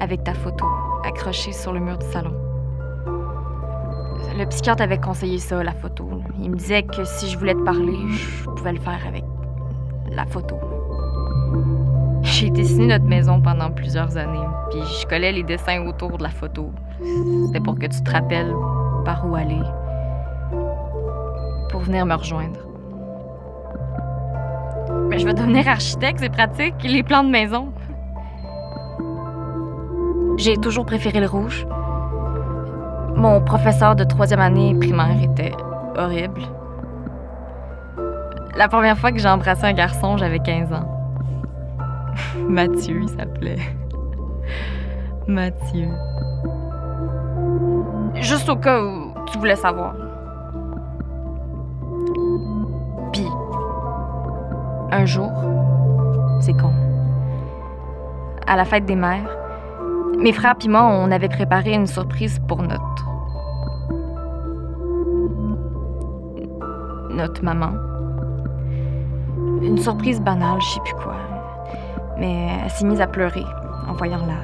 avec 0.00 0.24
ta 0.24 0.32
photo 0.32 0.66
accrochée 1.04 1.52
sur 1.52 1.72
le 1.74 1.80
mur 1.80 1.98
du 1.98 2.06
salon. 2.06 2.34
Le 4.36 4.44
psychiatre 4.46 4.82
avait 4.82 5.00
conseillé 5.00 5.38
ça, 5.38 5.62
la 5.62 5.72
photo. 5.72 6.08
Il 6.40 6.50
me 6.50 6.56
disait 6.56 6.84
que 6.84 7.04
si 7.04 7.28
je 7.28 7.38
voulais 7.38 7.54
te 7.54 7.62
parler, 7.64 7.98
je 8.08 8.44
pouvais 8.44 8.72
le 8.72 8.80
faire 8.80 9.00
avec 9.06 9.24
la 10.14 10.26
photo. 10.26 10.56
J'ai 12.22 12.50
dessiné 12.50 12.86
notre 12.86 13.06
maison 13.06 13.40
pendant 13.40 13.70
plusieurs 13.70 14.16
années, 14.16 14.46
puis 14.70 14.80
je 15.00 15.06
collais 15.06 15.32
les 15.32 15.42
dessins 15.42 15.86
autour 15.86 16.18
de 16.18 16.22
la 16.22 16.28
photo. 16.28 16.70
C'était 17.46 17.60
pour 17.60 17.78
que 17.78 17.86
tu 17.86 18.02
te 18.02 18.10
rappelles 18.10 18.54
par 19.04 19.28
où 19.28 19.34
aller, 19.34 19.62
pour 21.70 21.80
venir 21.80 22.04
me 22.06 22.14
rejoindre. 22.14 22.60
je 25.16 25.24
vais 25.24 25.34
devenir 25.34 25.66
architecte, 25.66 26.20
c'est 26.20 26.28
pratique, 26.28 26.74
les 26.84 27.02
plans 27.02 27.24
de 27.24 27.30
maison. 27.30 27.72
J'ai 30.36 30.56
toujours 30.56 30.86
préféré 30.86 31.20
le 31.20 31.26
rouge. 31.26 31.66
Mon 33.16 33.40
professeur 33.40 33.96
de 33.96 34.04
troisième 34.04 34.40
année 34.40 34.76
primaire 34.78 35.20
était 35.22 35.52
horrible. 35.96 36.42
La 38.58 38.66
première 38.66 38.98
fois 38.98 39.12
que 39.12 39.18
j'ai 39.20 39.28
embrassé 39.28 39.64
un 39.66 39.72
garçon, 39.72 40.16
j'avais 40.16 40.40
15 40.40 40.72
ans. 40.72 40.88
Mathieu, 42.48 43.02
il 43.02 43.08
s'appelait. 43.08 43.60
Mathieu. 45.28 45.86
Juste 48.16 48.48
au 48.48 48.56
cas 48.56 48.82
où 48.82 49.14
tu 49.30 49.38
voulais 49.38 49.54
savoir. 49.54 49.94
Puis, 53.12 53.28
un 54.90 55.04
jour, 55.04 55.30
c'est 56.40 56.54
con. 56.54 56.72
À 58.48 58.56
la 58.56 58.64
fête 58.64 58.86
des 58.86 58.96
mères, 58.96 59.36
mes 60.18 60.32
frères 60.32 60.56
et 60.64 60.68
moi, 60.68 60.82
on 60.82 61.12
avait 61.12 61.28
préparé 61.28 61.74
une 61.74 61.86
surprise 61.86 62.40
pour 62.48 62.60
notre. 62.60 63.04
notre 67.10 67.42
maman. 67.42 67.87
Une 69.62 69.78
surprise 69.78 70.20
banale, 70.20 70.60
je 70.60 70.66
sais 70.66 70.80
plus 70.80 70.94
quoi. 70.94 71.16
Mais 72.18 72.48
elle 72.64 72.70
s'est 72.70 72.86
mise 72.86 73.00
à 73.00 73.06
pleurer 73.06 73.44
en 73.88 73.92
voyant 73.94 74.24
la. 74.26 74.34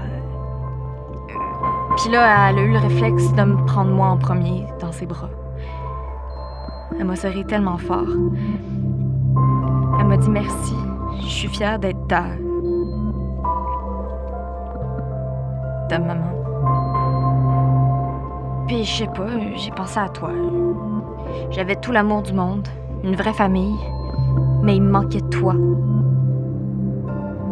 Puis 1.97 2.11
là, 2.11 2.51
elle 2.51 2.59
a 2.59 2.63
eu 2.63 2.73
le 2.73 2.79
réflexe 2.79 3.33
de 3.33 3.43
me 3.43 3.65
prendre 3.67 3.91
moi 3.91 4.09
en 4.09 4.17
premier 4.17 4.67
dans 4.81 4.93
ses 4.93 5.07
bras. 5.07 5.31
Elle 6.99 7.07
m'a 7.07 7.17
serré 7.17 7.45
tellement 7.45 7.79
fort. 7.79 8.09
Elle 9.99 10.07
m'a 10.07 10.17
dit 10.17 10.31
merci. 10.31 10.75
Je 11.21 11.29
suis 11.29 11.49
fière 11.49 11.79
d'être 11.79 12.07
ta. 12.09 12.25
ta 15.89 15.99
maman. 15.99 16.25
Puis 18.67 18.85
je 18.85 18.97
sais 18.99 19.07
pas, 19.07 19.29
j'ai 19.57 19.71
pensé 19.71 19.99
à 19.99 20.09
toi. 20.09 20.31
J'avais 21.51 21.77
tout 21.77 21.93
l'amour 21.93 22.23
du 22.23 22.33
monde, 22.33 22.67
une 23.03 23.15
vraie 23.15 23.33
famille, 23.33 23.77
mais 24.65 24.77
il 24.77 24.83
me 24.83 24.91
manquait 24.91 25.21
toi. 25.21 25.55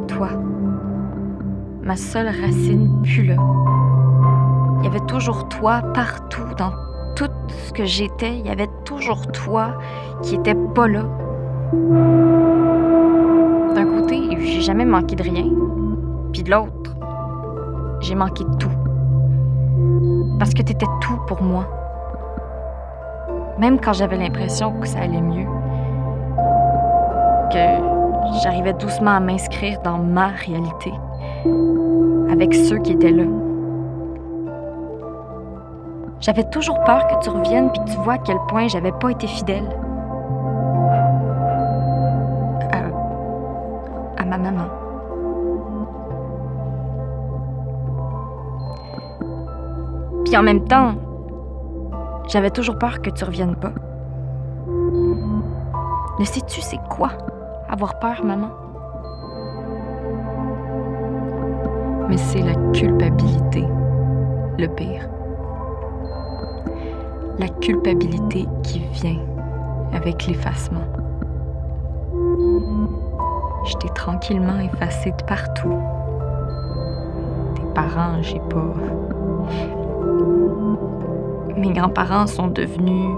Toi. 0.08 0.28
Ma 1.82 1.96
seule 1.96 2.28
racine 2.28 3.02
plus 3.02 3.26
là. 3.26 3.36
Il 4.78 4.84
y 4.84 4.88
avait 4.88 5.06
toujours 5.06 5.48
toi 5.48 5.82
partout, 5.94 6.54
dans 6.56 6.72
tout 7.14 7.30
ce 7.48 7.72
que 7.72 7.84
j'étais. 7.84 8.38
Il 8.38 8.46
y 8.46 8.50
avait 8.50 8.70
toujours 8.84 9.26
toi 9.28 9.78
qui 10.22 10.36
était 10.36 10.56
pas 10.74 10.88
là. 10.88 11.04
D'un 13.74 13.84
côté, 13.84 14.36
j'ai 14.40 14.60
jamais 14.62 14.86
manqué 14.86 15.14
de 15.14 15.22
rien. 15.22 15.44
Puis 16.32 16.42
de 16.42 16.50
l'autre, 16.50 16.96
j'ai 18.00 18.14
manqué 18.14 18.44
de 18.44 18.54
tout. 18.56 18.70
Parce 20.38 20.54
que 20.54 20.62
t'étais 20.62 20.86
tout 21.00 21.18
pour 21.26 21.42
moi. 21.42 21.66
Même 23.58 23.78
quand 23.78 23.92
j'avais 23.92 24.16
l'impression 24.16 24.80
que 24.80 24.88
ça 24.88 25.00
allait 25.00 25.20
mieux. 25.20 25.46
Que 27.52 28.38
j'arrivais 28.42 28.72
doucement 28.72 29.10
à 29.10 29.20
m'inscrire 29.20 29.78
dans 29.82 29.98
ma 29.98 30.28
réalité. 30.28 30.90
Avec 32.30 32.54
ceux 32.54 32.78
qui 32.78 32.92
étaient 32.92 33.10
là. 33.10 33.24
J'avais 36.18 36.44
toujours 36.44 36.82
peur 36.84 37.06
que 37.08 37.22
tu 37.22 37.28
reviennes 37.28 37.70
puis 37.70 37.84
que 37.84 37.90
tu 37.90 37.96
vois 37.98 38.14
à 38.14 38.18
quel 38.18 38.38
point 38.48 38.68
j'avais 38.68 38.92
pas 38.92 39.10
été 39.10 39.26
fidèle. 39.26 39.68
À, 42.70 44.22
à 44.22 44.24
ma 44.24 44.38
maman. 44.38 44.68
Puis 50.24 50.36
en 50.38 50.42
même 50.42 50.64
temps, 50.64 50.94
j'avais 52.28 52.50
toujours 52.50 52.78
peur 52.78 53.02
que 53.02 53.10
tu 53.10 53.24
reviennes 53.24 53.56
pas. 53.56 53.72
Ne 56.18 56.24
sais-tu 56.24 56.62
c'est 56.62 56.80
quoi? 56.88 57.10
Avoir 57.72 57.98
peur, 57.98 58.22
maman? 58.22 58.50
Mais 62.08 62.18
c'est 62.18 62.42
la 62.42 62.54
culpabilité, 62.72 63.64
le 64.58 64.66
pire. 64.68 65.08
La 67.38 67.48
culpabilité 67.48 68.46
qui 68.62 68.80
vient 68.92 69.18
avec 69.94 70.26
l'effacement. 70.26 70.84
Je 73.64 73.74
t'ai 73.78 73.88
tranquillement 73.94 74.60
effacé 74.60 75.10
de 75.10 75.24
partout. 75.24 75.78
Tes 77.54 77.62
parents, 77.74 78.20
j'ai 78.20 78.40
pas. 78.50 78.74
Mes 81.56 81.72
grands-parents 81.72 82.26
sont 82.26 82.48
devenus 82.48 83.16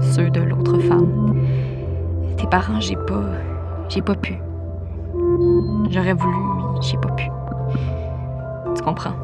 ceux 0.00 0.30
de 0.30 0.40
l'autre 0.40 0.78
femme. 0.78 1.34
Tes 2.38 2.46
parents, 2.46 2.80
j'ai 2.80 2.96
pas. 2.96 3.22
J'ai 3.88 4.02
pas 4.02 4.14
pu. 4.14 4.38
J'aurais 5.90 6.14
voulu, 6.14 6.36
mais 6.36 6.80
j'ai 6.82 6.96
pas 6.98 7.10
pu. 7.10 7.30
Tu 8.74 8.82
comprends? 8.82 9.14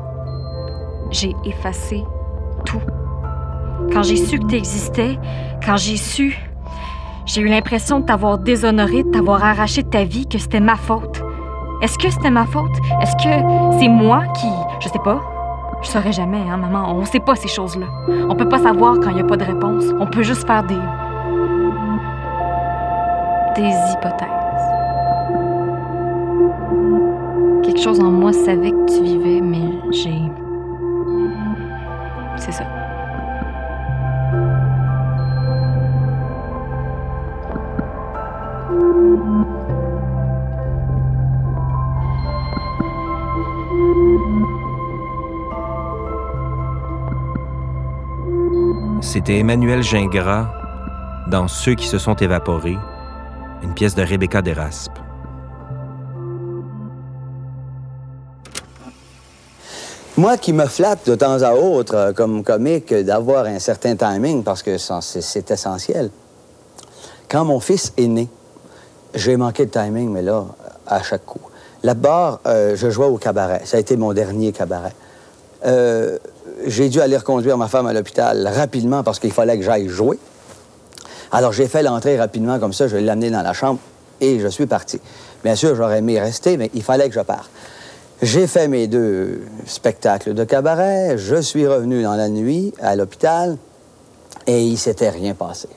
J'ai 1.10 1.34
effacé 1.44 2.02
tout. 2.64 2.80
Quand 3.92 4.02
j'ai 4.02 4.16
su 4.16 4.38
que 4.38 4.46
tu 4.46 4.56
existais, 4.56 5.18
quand 5.64 5.76
j'ai 5.76 5.96
su, 5.96 6.38
j'ai 7.26 7.40
eu 7.42 7.46
l'impression 7.46 8.00
de 8.00 8.06
t'avoir 8.06 8.38
déshonoré, 8.38 9.02
de 9.02 9.10
t'avoir 9.10 9.44
arraché 9.44 9.82
de 9.82 9.88
ta 9.88 10.04
vie, 10.04 10.26
que 10.26 10.38
c'était 10.38 10.60
ma 10.60 10.76
faute. 10.76 11.22
Est-ce 11.82 11.98
que 11.98 12.10
c'était 12.10 12.30
ma 12.30 12.46
faute? 12.46 12.76
Est-ce 13.02 13.14
que 13.16 13.78
c'est 13.78 13.88
moi 13.88 14.24
qui. 14.34 14.48
Je 14.80 14.88
sais 14.88 14.98
pas. 15.04 15.20
Je 15.82 15.88
saurais 15.88 16.12
jamais, 16.12 16.40
hein, 16.48 16.56
maman. 16.56 16.94
On 16.96 17.04
sait 17.04 17.20
pas 17.20 17.34
ces 17.34 17.48
choses-là. 17.48 17.86
On 18.28 18.34
peut 18.34 18.48
pas 18.48 18.58
savoir 18.58 18.94
quand 19.00 19.10
il 19.10 19.16
n'y 19.16 19.20
a 19.20 19.24
pas 19.24 19.36
de 19.36 19.44
réponse. 19.44 19.84
On 20.00 20.06
peut 20.06 20.22
juste 20.22 20.46
faire 20.46 20.64
des. 20.64 20.78
Des 23.56 23.72
hypothèses. 23.92 24.28
Quelque 27.62 27.80
chose 27.80 28.00
en 28.00 28.10
moi 28.10 28.32
savait 28.32 28.70
que 28.70 28.96
tu 28.96 29.02
vivais, 29.02 29.40
mais 29.40 29.70
j'ai. 29.90 30.30
C'est 32.36 32.52
ça. 32.52 32.64
C'était 49.00 49.38
Emmanuel 49.38 49.82
Gingras 49.82 50.48
dans 51.28 51.46
Ceux 51.48 51.74
qui 51.74 51.86
se 51.86 51.98
sont 51.98 52.14
évaporés, 52.16 52.78
une 53.64 53.74
pièce 53.74 53.94
de 53.94 54.02
Rebecca 54.02 54.42
Deraspe. 54.42 54.92
Moi 60.16 60.36
qui 60.36 60.52
me 60.52 60.66
flatte 60.66 61.08
de 61.08 61.14
temps 61.16 61.42
à 61.42 61.54
autre 61.54 61.96
euh, 61.96 62.12
comme 62.12 62.44
comique 62.44 62.94
d'avoir 62.94 63.46
un 63.46 63.58
certain 63.58 63.96
timing 63.96 64.44
parce 64.44 64.62
que 64.62 64.76
c'est 64.78 65.50
essentiel. 65.50 66.10
Quand 67.28 67.44
mon 67.44 67.58
fils 67.58 67.92
est 67.96 68.06
né, 68.06 68.28
j'ai 69.14 69.36
manqué 69.36 69.66
de 69.66 69.70
timing, 69.70 70.10
mais 70.10 70.22
là, 70.22 70.44
à 70.86 71.02
chaque 71.02 71.24
coup. 71.24 71.40
Là-bas, 71.82 72.40
euh, 72.46 72.76
je 72.76 72.90
jouais 72.90 73.06
au 73.06 73.16
cabaret. 73.16 73.62
Ça 73.64 73.78
a 73.78 73.80
été 73.80 73.96
mon 73.96 74.12
dernier 74.12 74.52
cabaret. 74.52 74.92
Euh, 75.64 76.18
j'ai 76.66 76.88
dû 76.88 77.00
aller 77.00 77.16
reconduire 77.16 77.56
ma 77.58 77.68
femme 77.68 77.86
à 77.86 77.92
l'hôpital 77.92 78.46
rapidement 78.46 79.02
parce 79.02 79.18
qu'il 79.18 79.32
fallait 79.32 79.56
que 79.56 79.64
j'aille 79.64 79.88
jouer. 79.88 80.18
Alors 81.34 81.52
j'ai 81.52 81.66
fait 81.66 81.82
l'entrée 81.82 82.16
rapidement 82.16 82.60
comme 82.60 82.72
ça, 82.72 82.86
je 82.86 82.96
l'ai 82.96 83.08
amené 83.08 83.28
dans 83.28 83.42
la 83.42 83.52
chambre 83.52 83.80
et 84.20 84.38
je 84.38 84.46
suis 84.46 84.66
parti. 84.66 85.00
Bien 85.42 85.56
sûr, 85.56 85.74
j'aurais 85.74 85.98
aimé 85.98 86.20
rester, 86.20 86.56
mais 86.56 86.70
il 86.74 86.82
fallait 86.84 87.08
que 87.08 87.14
je 87.16 87.20
parte. 87.22 87.50
J'ai 88.22 88.46
fait 88.46 88.68
mes 88.68 88.86
deux 88.86 89.42
spectacles 89.66 90.32
de 90.32 90.44
cabaret, 90.44 91.18
je 91.18 91.34
suis 91.42 91.66
revenu 91.66 92.04
dans 92.04 92.14
la 92.14 92.28
nuit 92.28 92.72
à 92.80 92.94
l'hôpital 92.94 93.56
et 94.46 94.62
il 94.62 94.78
s'était 94.78 95.10
rien 95.10 95.34
passé. 95.34 95.68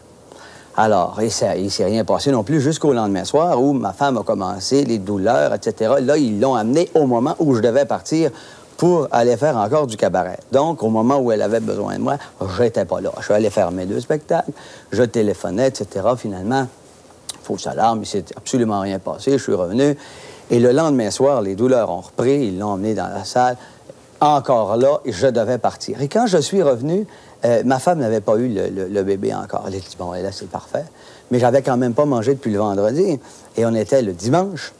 Alors, 0.75 1.17
il 1.21 1.63
ne 1.63 1.69
s'est 1.69 1.85
rien 1.85 2.05
passé 2.05 2.29
non 2.29 2.43
plus 2.43 2.61
jusqu'au 2.61 2.93
lendemain 2.93 3.23
soir 3.23 3.59
où 3.59 3.73
ma 3.73 3.93
femme 3.93 4.17
a 4.17 4.21
commencé 4.21 4.85
les 4.85 4.99
douleurs, 4.99 5.55
etc. 5.55 5.95
Là, 6.01 6.17
ils 6.17 6.39
l'ont 6.39 6.53
amené 6.53 6.87
au 6.93 7.07
moment 7.07 7.35
où 7.39 7.55
je 7.55 7.61
devais 7.61 7.85
partir 7.85 8.29
pour 8.77 9.07
aller 9.11 9.35
faire 9.37 9.57
encore 9.57 9.87
du 9.87 9.97
cabaret. 9.97 10.39
Donc, 10.51 10.83
au 10.83 10.89
moment 10.89 11.17
où 11.17 11.31
elle 11.31 11.41
avait 11.41 11.59
besoin 11.59 11.95
de 11.97 12.01
moi, 12.01 12.17
j'étais 12.57 12.85
pas 12.85 13.01
là. 13.01 13.11
Je 13.17 13.23
suis 13.23 13.33
allé 13.33 13.49
faire 13.49 13.71
mes 13.71 13.85
deux 13.85 13.99
spectacles, 13.99 14.51
je 14.91 15.03
téléphonais, 15.03 15.67
etc. 15.67 16.05
Finalement, 16.15 16.67
fausse 17.43 17.67
alarme, 17.67 18.01
il 18.03 18.05
s'est 18.05 18.25
absolument 18.35 18.81
rien 18.81 18.99
passé. 18.99 19.31
Je 19.33 19.43
suis 19.43 19.53
revenu. 19.53 19.97
Et 20.49 20.59
le 20.59 20.71
lendemain 20.71 21.11
soir, 21.11 21.41
les 21.41 21.55
douleurs 21.55 21.89
ont 21.89 22.01
repris. 22.01 22.47
Ils 22.47 22.59
l'ont 22.59 22.73
emmené 22.73 22.93
dans 22.93 23.07
la 23.07 23.25
salle. 23.25 23.57
Encore 24.21 24.77
là, 24.77 24.99
je 25.05 25.27
devais 25.27 25.57
partir. 25.57 26.01
Et 26.01 26.07
quand 26.07 26.27
je 26.27 26.37
suis 26.37 26.61
revenu, 26.61 27.05
Euh, 27.45 27.61
ma 27.63 27.79
femme 27.79 27.99
n'avait 27.99 28.21
pas 28.21 28.35
eu 28.37 28.49
le, 28.49 29.03
bébé 29.03 29.33
encore. 29.33 29.65
Elle 29.67 29.75
a 29.75 29.77
dit, 29.77 29.95
bon, 29.97 30.11
là, 30.11 30.31
c'est 30.31 30.49
parfait. 30.49 30.85
Mais 31.29 31.39
j'avais 31.39 31.61
quand 31.61 31.77
même 31.77 31.93
pas 31.93 32.05
mangé 32.05 32.33
depuis 32.33 32.51
le 32.51 32.59
vendredi. 32.59 33.19
Et 33.55 33.65
on 33.65 33.73
était 33.75 34.01
le 34.01 34.13
dimanche. 34.13 34.73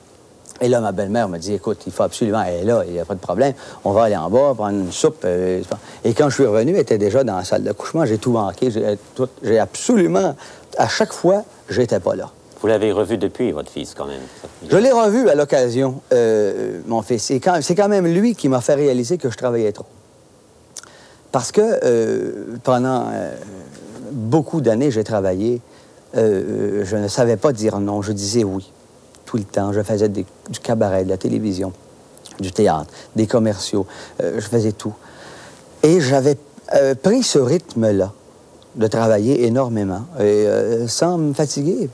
Et 0.59 0.67
là, 0.69 0.81
ma 0.81 0.91
belle-mère 0.91 1.29
m'a 1.29 1.37
dit, 1.37 1.53
écoute, 1.53 1.83
il 1.85 1.91
faut 1.91 2.03
absolument, 2.03 2.41
elle 2.41 2.61
est 2.61 2.65
là, 2.65 2.83
il 2.87 2.93
n'y 2.93 2.99
a 2.99 3.05
pas 3.05 3.13
de 3.13 3.19
problème. 3.19 3.53
On 3.83 3.91
va 3.91 4.05
aller 4.05 4.15
en 4.15 4.29
bas, 4.29 4.53
prendre 4.55 4.79
une 4.79 4.91
soupe. 4.91 5.21
Euh, 5.25 5.61
et 6.03 6.13
quand 6.13 6.29
je 6.29 6.35
suis 6.35 6.45
revenu, 6.45 6.73
elle 6.73 6.79
était 6.79 6.97
déjà 6.97 7.23
dans 7.23 7.37
la 7.37 7.43
salle 7.43 7.63
d'accouchement. 7.63 8.05
J'ai 8.05 8.17
tout 8.17 8.31
manqué. 8.31 8.71
J'ai 9.43 9.59
absolument, 9.59 10.35
à 10.77 10.87
chaque 10.87 11.13
fois, 11.13 11.43
j'étais 11.69 11.99
pas 11.99 12.15
là. 12.15 12.31
Vous 12.59 12.67
l'avez 12.67 12.91
revu 12.91 13.19
depuis, 13.19 13.51
votre 13.51 13.69
fils, 13.69 13.93
quand 13.95 14.07
même? 14.07 14.21
Je 14.67 14.77
l'ai 14.77 14.91
revu 14.91 15.29
à 15.29 15.35
l'occasion, 15.35 16.01
euh, 16.11 16.79
mon 16.87 17.03
fils. 17.03 17.23
C'est 17.23 17.39
quand, 17.39 17.59
quand, 17.59 17.87
même 17.87 18.07
lui 18.07 18.33
qui 18.33 18.49
m'a 18.49 18.61
fait 18.61 18.73
réaliser 18.73 19.19
que 19.19 19.29
je 19.29 19.37
travaillais 19.37 19.71
trop. 19.71 19.85
Parce 21.31 21.51
que 21.51 21.61
euh, 21.61 22.57
pendant 22.63 23.09
euh, 23.11 23.35
beaucoup 24.11 24.61
d'années, 24.61 24.89
j'ai 24.89 25.03
travaillé. 25.03 25.61
je 26.15 26.95
ne 26.95 27.07
savais 27.07 27.37
pas 27.37 27.53
dire 27.53 27.79
non, 27.79 28.01
je 28.01 28.11
disais 28.11 28.43
oui 28.43 28.71
tout 29.27 29.37
le 29.37 29.43
temps. 29.43 29.71
Je 29.71 29.83
faisais 29.83 30.09
du 30.09 30.25
cabaret, 30.63 31.03
de 31.03 31.09
la 31.09 31.17
télévision, 31.17 31.71
du 32.39 32.51
théâtre, 32.51 32.89
des 33.15 33.27
commerciaux. 33.27 33.85
je 34.19 34.39
faisais 34.39 34.71
tout. 34.71 34.93
Et 35.83 36.01
j'avais 36.01 36.37
pris 37.03 37.21
ce 37.21 37.37
rythme-là 37.37 38.11
de 38.75 38.87
travailler 38.87 39.45
énormément 39.45 40.05
et 40.19 40.47
sans 40.87 41.19
me 41.19 41.33
fatiguer. 41.33 41.89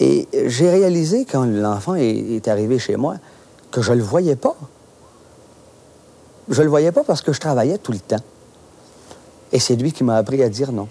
Et 0.00 0.26
j'ai 0.46 0.70
réalisé 0.70 1.26
quand 1.30 1.44
l'enfant 1.44 1.94
est, 1.94 2.48
arrivé 2.48 2.78
chez 2.78 2.96
moi 2.96 3.16
que 3.70 3.82
je 3.82 3.92
le 3.92 4.02
voyais 4.02 4.34
pas. 4.34 4.56
Je 6.48 6.62
le 6.62 6.68
voyais 6.68 6.90
pas 6.90 7.04
parce 7.04 7.20
que 7.20 7.34
je 7.34 7.38
travaillais 7.38 7.76
tout 7.76 7.92
le 7.92 7.98
temps. 7.98 8.24
Et 9.52 9.60
c'est 9.60 9.76
lui 9.76 9.92
qui 9.92 10.02
m'a 10.02 10.16
appris 10.16 10.42
à 10.42 10.48
dire 10.48 10.72
non, 10.72 10.88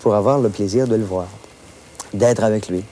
pour 0.00 0.14
avoir 0.14 0.40
le 0.40 0.48
plaisir 0.48 0.88
de 0.88 0.96
le 0.96 1.04
voir, 1.04 1.26
d'être 2.14 2.42
avec 2.42 2.68
lui. 2.68 2.84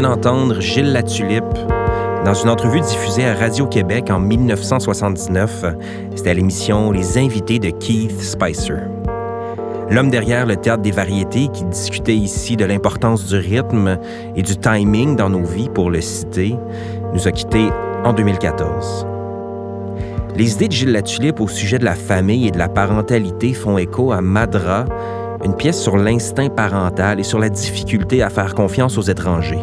Vient 0.00 0.08
d'entendre 0.08 0.60
Gilles 0.60 0.92
Latulippe 0.92 1.44
dans 2.24 2.32
une 2.32 2.48
entrevue 2.48 2.80
diffusée 2.80 3.26
à 3.26 3.34
Radio-Québec 3.34 4.10
en 4.10 4.18
1979. 4.18 5.64
C'était 6.14 6.30
à 6.30 6.34
l'émission 6.34 6.90
Les 6.90 7.18
invités 7.18 7.58
de 7.58 7.68
Keith 7.68 8.18
Spicer. 8.18 8.78
L'homme 9.90 10.08
derrière 10.08 10.46
le 10.46 10.56
théâtre 10.56 10.82
des 10.82 10.90
variétés 10.90 11.48
qui 11.48 11.64
discutait 11.64 12.14
ici 12.14 12.56
de 12.56 12.64
l'importance 12.64 13.26
du 13.26 13.36
rythme 13.36 13.98
et 14.36 14.42
du 14.42 14.56
timing 14.56 15.16
dans 15.16 15.28
nos 15.28 15.44
vies, 15.44 15.68
pour 15.68 15.90
le 15.90 16.00
citer, 16.00 16.56
nous 17.12 17.28
a 17.28 17.32
quittés 17.32 17.68
en 18.02 18.14
2014. 18.14 19.06
Les 20.36 20.54
idées 20.54 20.68
de 20.68 20.72
Gilles 20.72 20.92
Latulippe 20.92 21.40
au 21.40 21.48
sujet 21.48 21.78
de 21.78 21.84
la 21.84 21.94
famille 21.94 22.48
et 22.48 22.50
de 22.50 22.58
la 22.58 22.68
parentalité 22.68 23.52
font 23.52 23.76
écho 23.76 24.12
à 24.12 24.22
Madra, 24.22 24.86
une 25.44 25.56
pièce 25.56 25.78
sur 25.78 25.98
l'instinct 25.98 26.48
parental 26.48 27.20
et 27.20 27.24
sur 27.24 27.38
la 27.38 27.50
difficulté 27.50 28.22
à 28.22 28.30
faire 28.30 28.54
confiance 28.54 28.96
aux 28.96 29.02
étrangers. 29.02 29.62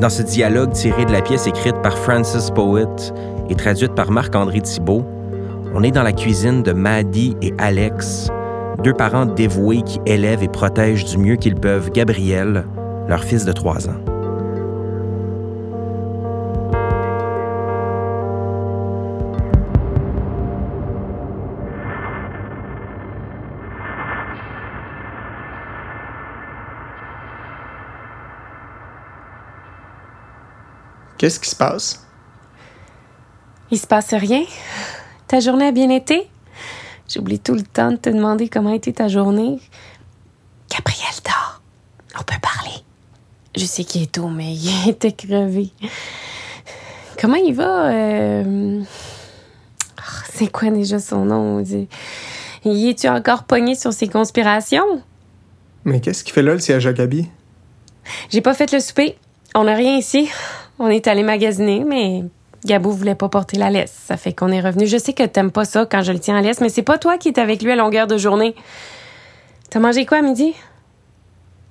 Dans 0.00 0.10
ce 0.10 0.20
dialogue 0.20 0.72
tiré 0.72 1.06
de 1.06 1.12
la 1.12 1.22
pièce 1.22 1.46
écrite 1.46 1.80
par 1.82 1.96
Francis 1.96 2.50
Poet 2.50 2.84
et 3.48 3.54
traduite 3.54 3.94
par 3.94 4.10
Marc-André 4.10 4.60
Thibault, 4.60 5.06
on 5.74 5.82
est 5.82 5.90
dans 5.90 6.02
la 6.02 6.12
cuisine 6.12 6.62
de 6.62 6.72
Maddy 6.72 7.34
et 7.40 7.54
Alex, 7.56 8.28
deux 8.84 8.92
parents 8.92 9.24
dévoués 9.24 9.80
qui 9.80 9.98
élèvent 10.04 10.42
et 10.42 10.48
protègent 10.48 11.06
du 11.06 11.16
mieux 11.16 11.36
qu'ils 11.36 11.54
peuvent 11.54 11.90
Gabriel, 11.90 12.66
leur 13.08 13.24
fils 13.24 13.46
de 13.46 13.52
trois 13.52 13.88
ans. 13.88 14.15
Qu'est-ce 31.18 31.40
qui 31.40 31.48
se 31.48 31.56
passe? 31.56 32.06
Il 33.70 33.78
se 33.78 33.86
passe 33.86 34.12
rien. 34.14 34.44
Ta 35.26 35.40
journée 35.40 35.66
a 35.66 35.72
bien 35.72 35.90
été? 35.90 36.28
J'oublie 37.08 37.38
tout 37.38 37.54
le 37.54 37.62
temps 37.62 37.92
de 37.92 37.96
te 37.96 38.10
demander 38.10 38.48
comment 38.48 38.72
a 38.72 38.74
été 38.74 38.92
ta 38.92 39.08
journée. 39.08 39.58
Gabriel 40.70 41.14
dort. 41.24 41.62
On 42.18 42.22
peut 42.22 42.40
parler. 42.40 42.76
Je 43.56 43.64
sais 43.64 43.84
qu'il 43.84 44.02
est 44.02 44.12
tôt, 44.12 44.28
mais 44.28 44.52
il 44.54 44.90
était 44.90 45.12
crevé. 45.12 45.70
Comment 47.20 47.36
il 47.36 47.54
va? 47.54 47.86
Euh... 47.90 48.82
Ah, 49.96 50.24
c'est 50.32 50.50
quoi 50.50 50.70
déjà 50.70 50.98
son 50.98 51.24
nom? 51.24 51.62
Y 52.64 52.88
es-tu 52.88 53.08
encore 53.08 53.44
pogné 53.44 53.74
sur 53.74 53.92
ses 53.92 54.08
conspirations? 54.08 55.02
Mais 55.84 56.00
qu'est-ce 56.00 56.24
qu'il 56.24 56.34
fait 56.34 56.42
là, 56.42 56.52
le 56.52 56.58
siège 56.58 56.86
à 56.86 56.92
Gabi? 56.92 57.28
J'ai 58.30 58.40
pas 58.40 58.54
fait 58.54 58.70
le 58.72 58.80
souper. 58.80 59.16
On 59.54 59.64
n'a 59.64 59.74
rien 59.74 59.96
ici. 59.96 60.28
On 60.78 60.88
est 60.88 61.06
allé 61.06 61.22
magasiner, 61.22 61.84
mais 61.84 62.24
Gabou 62.64 62.90
voulait 62.92 63.14
pas 63.14 63.28
porter 63.28 63.56
la 63.56 63.70
laisse. 63.70 63.92
Ça 64.06 64.16
fait 64.16 64.32
qu'on 64.32 64.48
est 64.52 64.60
revenu. 64.60 64.86
Je 64.86 64.98
sais 64.98 65.12
que 65.12 65.22
t'aimes 65.22 65.50
pas 65.50 65.64
ça 65.64 65.86
quand 65.86 66.02
je 66.02 66.12
le 66.12 66.18
tiens 66.18 66.36
à 66.36 66.42
laisse, 66.42 66.60
mais 66.60 66.68
c'est 66.68 66.82
pas 66.82 66.98
toi 66.98 67.16
qui 67.18 67.28
es 67.28 67.38
avec 67.38 67.62
lui 67.62 67.72
à 67.72 67.76
longueur 67.76 68.06
de 68.06 68.18
journée. 68.18 68.54
T'as 69.70 69.80
mangé 69.80 70.04
quoi 70.06 70.18
à 70.18 70.22
midi? 70.22 70.54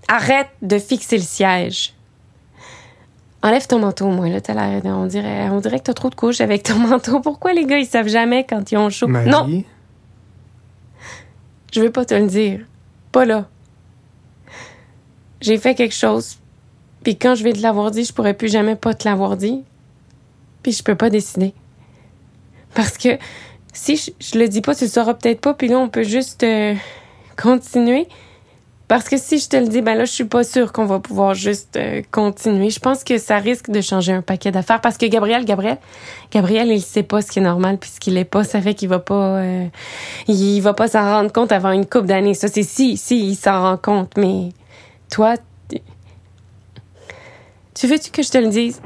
Arrête 0.07 0.49
de 0.61 0.79
fixer 0.79 1.17
le 1.17 1.23
siège. 1.23 1.93
Enlève 3.41 3.67
ton 3.67 3.77
manteau, 3.77 4.07
moi, 4.07 4.27
là. 4.27 4.41
T'as 4.41 4.53
l'air, 4.53 4.81
on 4.85 5.05
dirait, 5.05 5.49
on 5.49 5.59
dirait 5.59 5.77
que 5.77 5.83
t'as 5.83 5.93
trop 5.93 6.09
de 6.09 6.15
couches 6.15 6.41
avec 6.41 6.63
ton 6.63 6.75
manteau. 6.79 7.19
Pourquoi 7.19 7.53
les 7.53 7.65
gars, 7.65 7.77
ils 7.77 7.85
savent 7.85 8.07
jamais 8.07 8.43
quand 8.43 8.71
ils 8.71 8.77
ont 8.77 8.89
chaud? 8.89 9.07
Non! 9.07 9.63
Je 11.71 11.81
veux 11.81 11.91
pas 11.91 12.05
te 12.05 12.13
le 12.13 12.27
dire. 12.27 12.61
Pas 13.11 13.25
là. 13.25 13.47
J'ai 15.41 15.57
fait 15.57 15.75
quelque 15.75 15.93
chose, 15.93 16.37
puis 17.05 17.15
quand 17.15 17.35
je 17.35 17.43
vais 17.43 17.53
te 17.53 17.61
l'avoir 17.61 17.91
dit, 17.91 18.03
je 18.03 18.11
pourrais 18.11 18.33
plus 18.33 18.51
jamais 18.51 18.75
pas 18.75 18.95
te 18.95 19.07
l'avoir 19.07 19.37
dit. 19.37 19.63
Puis 20.63 20.71
je 20.71 20.81
peux 20.81 20.95
pas 20.95 21.11
décider. 21.11 21.53
Parce 22.73 22.97
que 22.97 23.19
si 23.73 23.95
je, 24.19 24.39
le 24.39 24.47
dis 24.47 24.61
pas, 24.61 24.73
tu 24.73 24.85
le 24.85 24.89
sauras 24.89 25.13
peut-être 25.13 25.39
pas, 25.39 25.53
puis 25.53 25.67
là, 25.67 25.77
on 25.77 25.87
peut 25.87 26.01
juste 26.01 26.41
euh, 26.41 26.73
continuer. 27.37 28.07
Parce 28.87 29.07
que 29.07 29.17
si 29.17 29.37
je 29.37 29.47
te 29.47 29.55
le 29.55 29.67
dis, 29.67 29.83
ben 29.83 29.93
là, 29.93 30.05
je 30.05 30.13
suis 30.13 30.25
pas 30.25 30.43
sûre 30.43 30.73
qu'on 30.73 30.85
va 30.85 30.99
pouvoir 30.99 31.35
juste 31.35 31.77
euh, 31.77 32.01
continuer. 32.09 32.71
Je 32.71 32.79
pense 32.79 33.03
que 33.03 33.19
ça 33.19 33.37
risque 33.37 33.69
de 33.69 33.81
changer 33.81 34.11
un 34.11 34.23
paquet 34.23 34.49
d'affaires. 34.49 34.81
Parce 34.81 34.97
que 34.97 35.05
Gabriel, 35.05 35.45
Gabriel, 35.45 35.77
Gabriel, 36.31 36.71
il 36.71 36.81
sait 36.81 37.03
pas 37.03 37.21
ce 37.21 37.29
qui 37.29 37.37
est 37.37 37.43
normal 37.43 37.77
puis 37.77 37.91
ce 37.91 37.99
qu'il 37.99 38.17
est 38.17 38.25
pas. 38.25 38.43
Ça 38.43 38.61
fait 38.61 38.73
qu'il 38.73 38.89
va 38.89 38.97
pas, 38.97 39.37
euh, 39.37 39.67
il 40.27 40.59
va 40.61 40.73
pas 40.73 40.87
s'en 40.87 41.03
rendre 41.03 41.31
compte 41.31 41.51
avant 41.51 41.71
une 41.71 41.85
couple 41.85 42.07
d'années. 42.07 42.33
Ça, 42.33 42.47
c'est 42.47 42.63
si, 42.63 42.97
si, 42.97 43.29
il 43.29 43.35
s'en 43.35 43.61
rend 43.61 43.77
compte. 43.77 44.17
Mais 44.17 44.49
toi, 45.11 45.35
tu 47.75 47.87
veux-tu 47.87 48.09
que 48.09 48.23
je 48.23 48.31
te 48.31 48.37
le 48.37 48.47
dise? 48.47 48.81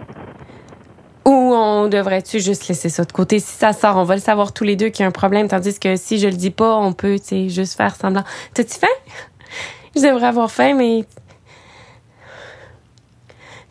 Ou 1.25 1.31
on 1.31 1.87
devrait-tu 1.87 2.39
juste 2.39 2.67
laisser 2.67 2.89
ça 2.89 3.05
de 3.05 3.11
côté? 3.11 3.39
Si 3.39 3.55
ça 3.55 3.71
sort, 3.71 3.97
on 3.97 4.03
va 4.03 4.15
le 4.15 4.21
savoir 4.21 4.51
tous 4.51 4.63
les 4.63 4.75
deux 4.75 4.89
qu'il 4.89 5.01
y 5.01 5.05
a 5.05 5.07
un 5.07 5.11
problème, 5.11 5.47
tandis 5.47 5.79
que 5.79 5.95
si 5.95 6.17
je 6.17 6.27
le 6.27 6.33
dis 6.33 6.49
pas, 6.49 6.77
on 6.77 6.91
peut, 6.91 7.19
tu 7.19 7.25
sais, 7.25 7.49
juste 7.49 7.77
faire 7.77 7.95
semblant. 7.95 8.23
T'as-tu 8.53 8.79
faim? 8.79 8.87
J'aimerais 9.95 10.27
avoir 10.27 10.49
faim, 10.49 10.73
mais. 10.75 11.05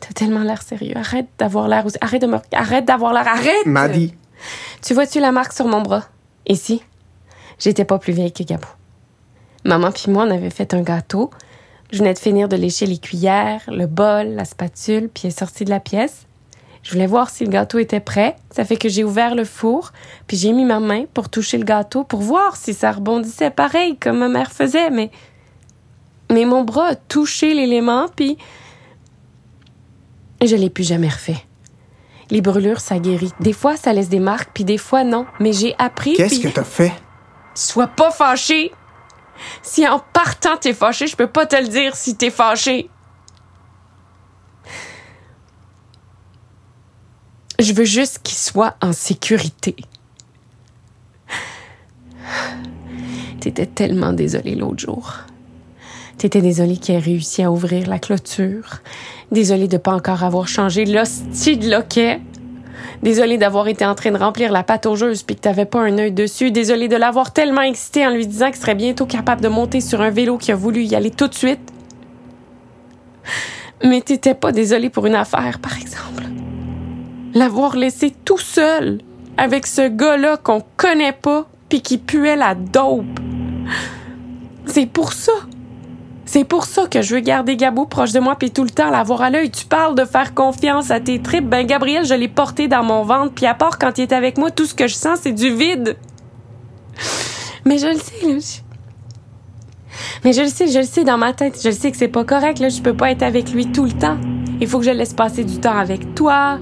T'as 0.00 0.12
tellement 0.14 0.44
l'air 0.44 0.62
sérieux. 0.62 0.96
Arrête 0.96 1.26
d'avoir 1.38 1.68
l'air 1.68 1.84
aussi. 1.84 1.98
Arrête 2.00 2.22
de 2.22 2.28
me. 2.28 2.38
Arrête 2.52 2.84
d'avoir 2.84 3.12
l'air. 3.12 3.26
Arrête! 3.26 3.66
Maddy. 3.66 4.14
Tu 4.82 4.94
vois-tu 4.94 5.20
la 5.20 5.32
marque 5.32 5.52
sur 5.52 5.66
mon 5.66 5.82
bras? 5.82 6.04
Ici? 6.46 6.82
J'étais 7.58 7.84
pas 7.84 7.98
plus 7.98 8.12
vieille 8.12 8.32
que 8.32 8.44
Gabou. 8.44 8.68
Maman 9.64 9.90
puis 9.90 10.12
moi, 10.12 10.24
on 10.24 10.30
avait 10.30 10.50
fait 10.50 10.74
un 10.74 10.82
gâteau 10.82 11.30
je 11.90 11.98
venais 11.98 12.14
de 12.14 12.18
finir 12.18 12.48
de 12.48 12.56
lécher 12.56 12.86
les 12.86 12.98
cuillères, 12.98 13.62
le 13.68 13.86
bol, 13.86 14.28
la 14.28 14.44
spatule, 14.44 15.08
puis 15.08 15.22
elle 15.24 15.30
est 15.30 15.38
sortie 15.38 15.64
de 15.64 15.70
la 15.70 15.80
pièce. 15.80 16.26
Je 16.82 16.92
voulais 16.92 17.06
voir 17.06 17.28
si 17.30 17.44
le 17.44 17.50
gâteau 17.50 17.78
était 17.78 18.00
prêt. 18.00 18.36
Ça 18.50 18.64
fait 18.64 18.76
que 18.76 18.88
j'ai 18.88 19.04
ouvert 19.04 19.34
le 19.34 19.44
four, 19.44 19.92
puis 20.26 20.36
j'ai 20.36 20.52
mis 20.52 20.64
ma 20.64 20.80
main 20.80 21.04
pour 21.12 21.28
toucher 21.28 21.58
le 21.58 21.64
gâteau 21.64 22.04
pour 22.04 22.20
voir 22.20 22.56
si 22.56 22.72
ça 22.72 22.92
rebondissait 22.92 23.50
pareil 23.50 23.96
comme 23.96 24.18
ma 24.18 24.28
mère 24.28 24.52
faisait, 24.52 24.90
mais 24.90 25.10
mais 26.30 26.44
mon 26.44 26.62
bras 26.62 26.88
a 26.88 26.94
touché 26.94 27.54
l'élément, 27.54 28.06
puis 28.14 28.36
je 30.44 30.54
l'ai 30.56 30.70
plus 30.70 30.84
jamais 30.86 31.08
refait. 31.08 31.42
Les 32.30 32.42
brûlures, 32.42 32.80
ça 32.80 32.98
guérit. 32.98 33.32
Des 33.40 33.54
fois, 33.54 33.76
ça 33.76 33.92
laisse 33.92 34.10
des 34.10 34.20
marques, 34.20 34.50
puis 34.52 34.64
des 34.64 34.76
fois, 34.76 35.02
non. 35.02 35.26
Mais 35.40 35.54
j'ai 35.54 35.74
appris. 35.78 36.14
Qu'est-ce 36.14 36.40
que 36.40 36.48
t'as 36.48 36.64
fait? 36.64 36.92
Sois 37.54 37.86
pas 37.86 38.10
fâché. 38.10 38.72
Si 39.62 39.86
en 39.86 39.98
partant 39.98 40.56
t'es 40.56 40.74
fâché, 40.74 41.06
je 41.06 41.16
peux 41.16 41.26
pas 41.26 41.46
te 41.46 41.56
le 41.56 41.68
dire 41.68 41.96
si 41.96 42.16
t'es 42.16 42.30
fâché. 42.30 42.90
Je 47.58 47.72
veux 47.72 47.84
juste 47.84 48.20
qu'il 48.22 48.36
soit 48.36 48.76
en 48.80 48.92
sécurité. 48.92 49.74
T'étais 53.40 53.66
tellement 53.66 54.12
désolée 54.12 54.54
l'autre 54.54 54.78
jour. 54.78 55.14
T'étais 56.18 56.40
désolée 56.40 56.76
qu'il 56.76 56.96
ait 56.96 56.98
réussi 56.98 57.42
à 57.42 57.50
ouvrir 57.50 57.88
la 57.88 57.98
clôture. 57.98 58.78
Désolée 59.30 59.68
de 59.68 59.76
pas 59.76 59.92
encore 59.92 60.24
avoir 60.24 60.48
changé 60.48 60.84
l'hostie 60.84 61.56
de 61.56 61.70
loquet. 61.70 62.20
Désolée 63.02 63.38
d'avoir 63.38 63.68
été 63.68 63.84
en 63.84 63.94
train 63.94 64.10
de 64.10 64.16
remplir 64.18 64.52
la 64.52 64.62
pâte 64.62 64.86
augeuse 64.86 65.22
puis 65.22 65.36
que 65.36 65.40
t'avais 65.40 65.64
pas 65.64 65.80
un 65.80 65.98
œil 65.98 66.12
dessus. 66.12 66.50
Désolée 66.50 66.88
de 66.88 66.96
l'avoir 66.96 67.32
tellement 67.32 67.62
excité 67.62 68.06
en 68.06 68.10
lui 68.10 68.26
disant 68.26 68.46
qu'il 68.46 68.56
serait 68.60 68.74
bientôt 68.74 69.06
capable 69.06 69.40
de 69.40 69.48
monter 69.48 69.80
sur 69.80 70.00
un 70.00 70.10
vélo 70.10 70.38
qui 70.38 70.52
a 70.52 70.56
voulu 70.56 70.82
y 70.82 70.94
aller 70.94 71.10
tout 71.10 71.28
de 71.28 71.34
suite. 71.34 71.60
Mais 73.84 74.00
t'étais 74.00 74.34
pas 74.34 74.52
désolée 74.52 74.90
pour 74.90 75.06
une 75.06 75.14
affaire, 75.14 75.58
par 75.60 75.78
exemple. 75.78 76.24
L'avoir 77.34 77.76
laissé 77.76 78.12
tout 78.24 78.38
seul 78.38 79.00
avec 79.36 79.66
ce 79.66 79.88
gars-là 79.88 80.36
qu'on 80.36 80.62
connaît 80.76 81.12
pas 81.12 81.46
puis 81.68 81.82
qui 81.82 81.98
puait 81.98 82.36
la 82.36 82.54
dope. 82.54 83.04
C'est 84.66 84.86
pour 84.86 85.12
ça. 85.12 85.32
C'est 86.28 86.44
pour 86.44 86.66
ça 86.66 86.86
que 86.86 87.00
je 87.00 87.14
veux 87.14 87.20
garder 87.22 87.56
Gabou 87.56 87.86
proche 87.86 88.12
de 88.12 88.20
moi 88.20 88.36
puis 88.38 88.50
tout 88.50 88.62
le 88.62 88.68
temps 88.68 88.90
l'avoir 88.90 89.22
à 89.22 89.30
l'œil. 89.30 89.50
Tu 89.50 89.64
parles 89.64 89.94
de 89.94 90.04
faire 90.04 90.34
confiance 90.34 90.90
à 90.90 91.00
tes 91.00 91.22
tripes. 91.22 91.48
Ben, 91.48 91.66
Gabriel, 91.66 92.04
je 92.04 92.12
l'ai 92.12 92.28
porté 92.28 92.68
dans 92.68 92.82
mon 92.84 93.02
ventre 93.02 93.32
puis 93.32 93.46
à 93.46 93.54
part 93.54 93.78
quand 93.78 93.96
il 93.96 94.02
est 94.02 94.12
avec 94.12 94.36
moi, 94.36 94.50
tout 94.50 94.66
ce 94.66 94.74
que 94.74 94.86
je 94.88 94.94
sens, 94.94 95.20
c'est 95.22 95.32
du 95.32 95.56
vide. 95.56 95.96
Mais 97.64 97.78
je 97.78 97.86
le 97.86 97.94
sais, 97.94 98.26
là. 98.26 98.38
Mais 100.22 100.34
je 100.34 100.42
le 100.42 100.48
sais, 100.48 100.66
je 100.66 100.80
le 100.80 100.84
sais 100.84 101.02
dans 101.02 101.16
ma 101.16 101.32
tête. 101.32 101.58
Je 101.62 101.70
le 101.70 101.74
sais 101.74 101.90
que 101.90 101.96
c'est 101.96 102.08
pas 102.08 102.24
correct, 102.24 102.58
là. 102.58 102.68
Je 102.68 102.82
peux 102.82 102.94
pas 102.94 103.10
être 103.10 103.22
avec 103.22 103.50
lui 103.50 103.72
tout 103.72 103.86
le 103.86 103.92
temps. 103.92 104.18
Il 104.60 104.66
faut 104.66 104.80
que 104.80 104.84
je 104.84 104.90
laisse 104.90 105.14
passer 105.14 105.44
du 105.44 105.58
temps 105.58 105.78
avec 105.78 106.14
toi, 106.14 106.58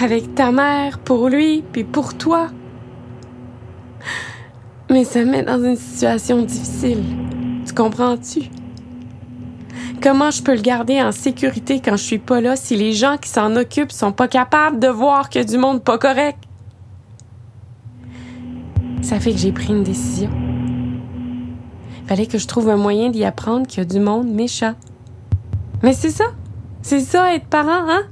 avec 0.00 0.34
ta 0.34 0.50
mère, 0.50 0.98
pour 0.98 1.28
lui, 1.28 1.62
puis 1.72 1.84
pour 1.84 2.14
toi. 2.14 2.48
Mais 4.88 5.04
ça 5.04 5.18
me 5.20 5.30
met 5.30 5.42
dans 5.42 5.62
une 5.62 5.76
situation 5.76 6.40
difficile. 6.40 7.02
Tu 7.66 7.74
comprends-tu? 7.74 8.59
Comment 10.02 10.30
je 10.30 10.42
peux 10.42 10.54
le 10.54 10.62
garder 10.62 11.02
en 11.02 11.12
sécurité 11.12 11.82
quand 11.84 11.96
je 11.96 12.02
suis 12.02 12.18
pas 12.18 12.40
là 12.40 12.56
si 12.56 12.74
les 12.74 12.94
gens 12.94 13.18
qui 13.18 13.28
s'en 13.28 13.54
occupent 13.54 13.92
sont 13.92 14.12
pas 14.12 14.28
capables 14.28 14.78
de 14.78 14.88
voir 14.88 15.28
que 15.28 15.44
du 15.44 15.58
monde 15.58 15.84
pas 15.84 15.98
correct? 15.98 16.38
Ça 19.02 19.20
fait 19.20 19.32
que 19.32 19.36
j'ai 19.36 19.52
pris 19.52 19.68
une 19.68 19.82
décision. 19.82 20.30
Fallait 22.06 22.26
que 22.26 22.38
je 22.38 22.46
trouve 22.46 22.70
un 22.70 22.78
moyen 22.78 23.10
d'y 23.10 23.24
apprendre 23.24 23.66
qu'il 23.66 23.78
y 23.78 23.80
a 23.82 23.84
du 23.84 24.00
monde 24.00 24.26
méchant. 24.28 24.74
Mais 25.82 25.92
c'est 25.92 26.10
ça. 26.10 26.24
C'est 26.80 27.00
ça, 27.00 27.34
être 27.34 27.46
parent, 27.46 27.86
hein? 27.86 28.04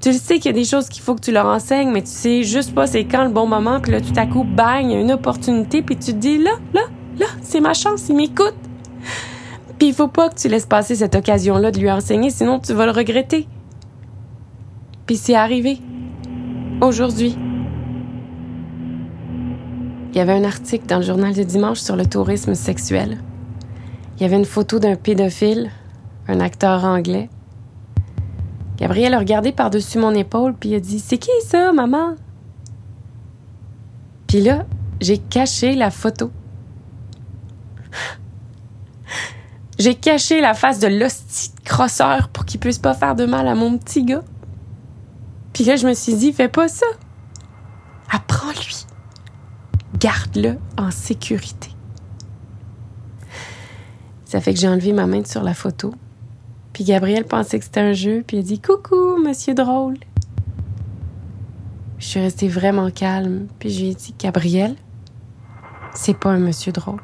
Tu 0.00 0.12
le 0.12 0.18
sais 0.18 0.36
qu'il 0.36 0.46
y 0.46 0.54
a 0.54 0.58
des 0.58 0.64
choses 0.64 0.88
qu'il 0.88 1.02
faut 1.02 1.14
que 1.14 1.20
tu 1.20 1.32
leur 1.32 1.46
enseignes, 1.46 1.90
mais 1.90 2.02
tu 2.02 2.10
sais 2.10 2.44
juste 2.44 2.74
pas 2.74 2.86
c'est 2.86 3.04
quand 3.04 3.24
le 3.24 3.30
bon 3.30 3.46
moment, 3.46 3.80
puis 3.80 3.92
là, 3.92 4.00
tout 4.00 4.12
à 4.16 4.24
coup, 4.26 4.44
bang, 4.44 4.84
il 4.84 4.92
y 4.92 4.94
a 4.94 5.00
une 5.00 5.12
opportunité, 5.12 5.82
puis 5.82 5.96
tu 5.96 6.12
te 6.12 6.18
dis, 6.18 6.38
là, 6.38 6.52
là, 6.72 6.82
là, 7.18 7.26
c'est 7.42 7.60
ma 7.60 7.74
chance, 7.74 8.08
il 8.08 8.16
m'écoute. 8.16 8.54
Puis 9.78 9.88
il 9.88 9.94
faut 9.94 10.08
pas 10.08 10.30
que 10.30 10.36
tu 10.36 10.48
laisses 10.48 10.66
passer 10.66 10.94
cette 10.96 11.14
occasion-là 11.14 11.70
de 11.70 11.78
lui 11.78 11.90
enseigner, 11.90 12.30
sinon 12.30 12.58
tu 12.58 12.72
vas 12.72 12.86
le 12.86 12.92
regretter. 12.92 13.46
Puis 15.06 15.16
c'est 15.16 15.34
arrivé. 15.34 15.78
Aujourd'hui. 16.80 17.36
Il 20.12 20.18
y 20.18 20.20
avait 20.20 20.32
un 20.32 20.44
article 20.44 20.86
dans 20.86 20.96
le 20.96 21.02
journal 21.02 21.34
de 21.34 21.42
dimanche 21.42 21.78
sur 21.78 21.94
le 21.94 22.06
tourisme 22.06 22.54
sexuel. 22.54 23.18
Il 24.16 24.22
y 24.22 24.24
avait 24.24 24.36
une 24.36 24.46
photo 24.46 24.78
d'un 24.78 24.96
pédophile, 24.96 25.70
un 26.26 26.40
acteur 26.40 26.84
anglais. 26.84 27.28
Gabriel 28.78 29.12
a 29.14 29.18
regardé 29.18 29.52
par-dessus 29.52 29.98
mon 29.98 30.14
épaule 30.14 30.54
puis 30.54 30.74
a 30.74 30.80
dit 30.80 31.00
C'est 31.00 31.18
qui 31.18 31.30
ça, 31.44 31.72
maman? 31.72 32.14
Puis 34.26 34.40
là, 34.40 34.64
j'ai 35.00 35.18
caché 35.18 35.74
la 35.74 35.90
photo. 35.90 36.30
J'ai 39.78 39.94
caché 39.94 40.40
la 40.40 40.54
face 40.54 40.78
de 40.78 40.86
l'hostie 40.86 41.50
de 41.50 41.68
crosseur 41.68 42.28
pour 42.28 42.44
qu'il 42.44 42.60
puisse 42.60 42.78
pas 42.78 42.94
faire 42.94 43.14
de 43.14 43.26
mal 43.26 43.46
à 43.46 43.54
mon 43.54 43.76
petit 43.76 44.04
gars. 44.04 44.22
Puis 45.52 45.64
là, 45.64 45.76
je 45.76 45.86
me 45.86 45.94
suis 45.94 46.14
dit, 46.14 46.32
fais 46.32 46.48
pas 46.48 46.68
ça. 46.68 46.86
Apprends-lui. 48.10 48.86
Garde-le 49.98 50.58
en 50.78 50.90
sécurité. 50.90 51.70
Ça 54.24 54.40
fait 54.40 54.54
que 54.54 54.60
j'ai 54.60 54.68
enlevé 54.68 54.92
ma 54.92 55.06
main 55.06 55.24
sur 55.24 55.42
la 55.42 55.54
photo. 55.54 55.94
Puis 56.72 56.84
Gabriel 56.84 57.24
pensait 57.24 57.58
que 57.58 57.64
c'était 57.64 57.80
un 57.80 57.92
jeu, 57.92 58.22
puis 58.26 58.36
il 58.36 58.40
a 58.40 58.42
dit 58.42 58.60
Coucou, 58.60 59.16
monsieur 59.16 59.54
drôle. 59.54 59.96
Je 61.98 62.06
suis 62.06 62.20
restée 62.20 62.48
vraiment 62.48 62.90
calme, 62.90 63.46
puis 63.58 63.70
je 63.70 63.80
lui 63.80 63.90
ai 63.90 63.94
dit 63.94 64.14
Gabriel, 64.18 64.76
c'est 65.94 66.18
pas 66.18 66.30
un 66.30 66.38
monsieur 66.38 66.72
drôle. 66.72 67.00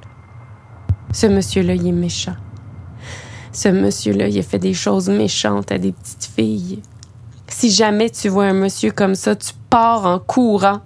Ce 1.12 1.26
monsieur-là, 1.26 1.74
il 1.74 1.86
est 1.86 1.92
méchant. 1.92 2.36
Ce 3.52 3.68
monsieur-là, 3.68 4.28
il 4.28 4.38
a 4.38 4.42
fait 4.42 4.58
des 4.58 4.72
choses 4.72 5.10
méchantes 5.10 5.70
à 5.70 5.78
des 5.78 5.92
petites 5.92 6.30
filles. 6.34 6.80
Si 7.48 7.70
jamais 7.70 8.08
tu 8.08 8.30
vois 8.30 8.46
un 8.46 8.54
monsieur 8.54 8.90
comme 8.90 9.14
ça, 9.14 9.36
tu 9.36 9.52
pars 9.68 10.06
en 10.06 10.18
courant. 10.18 10.80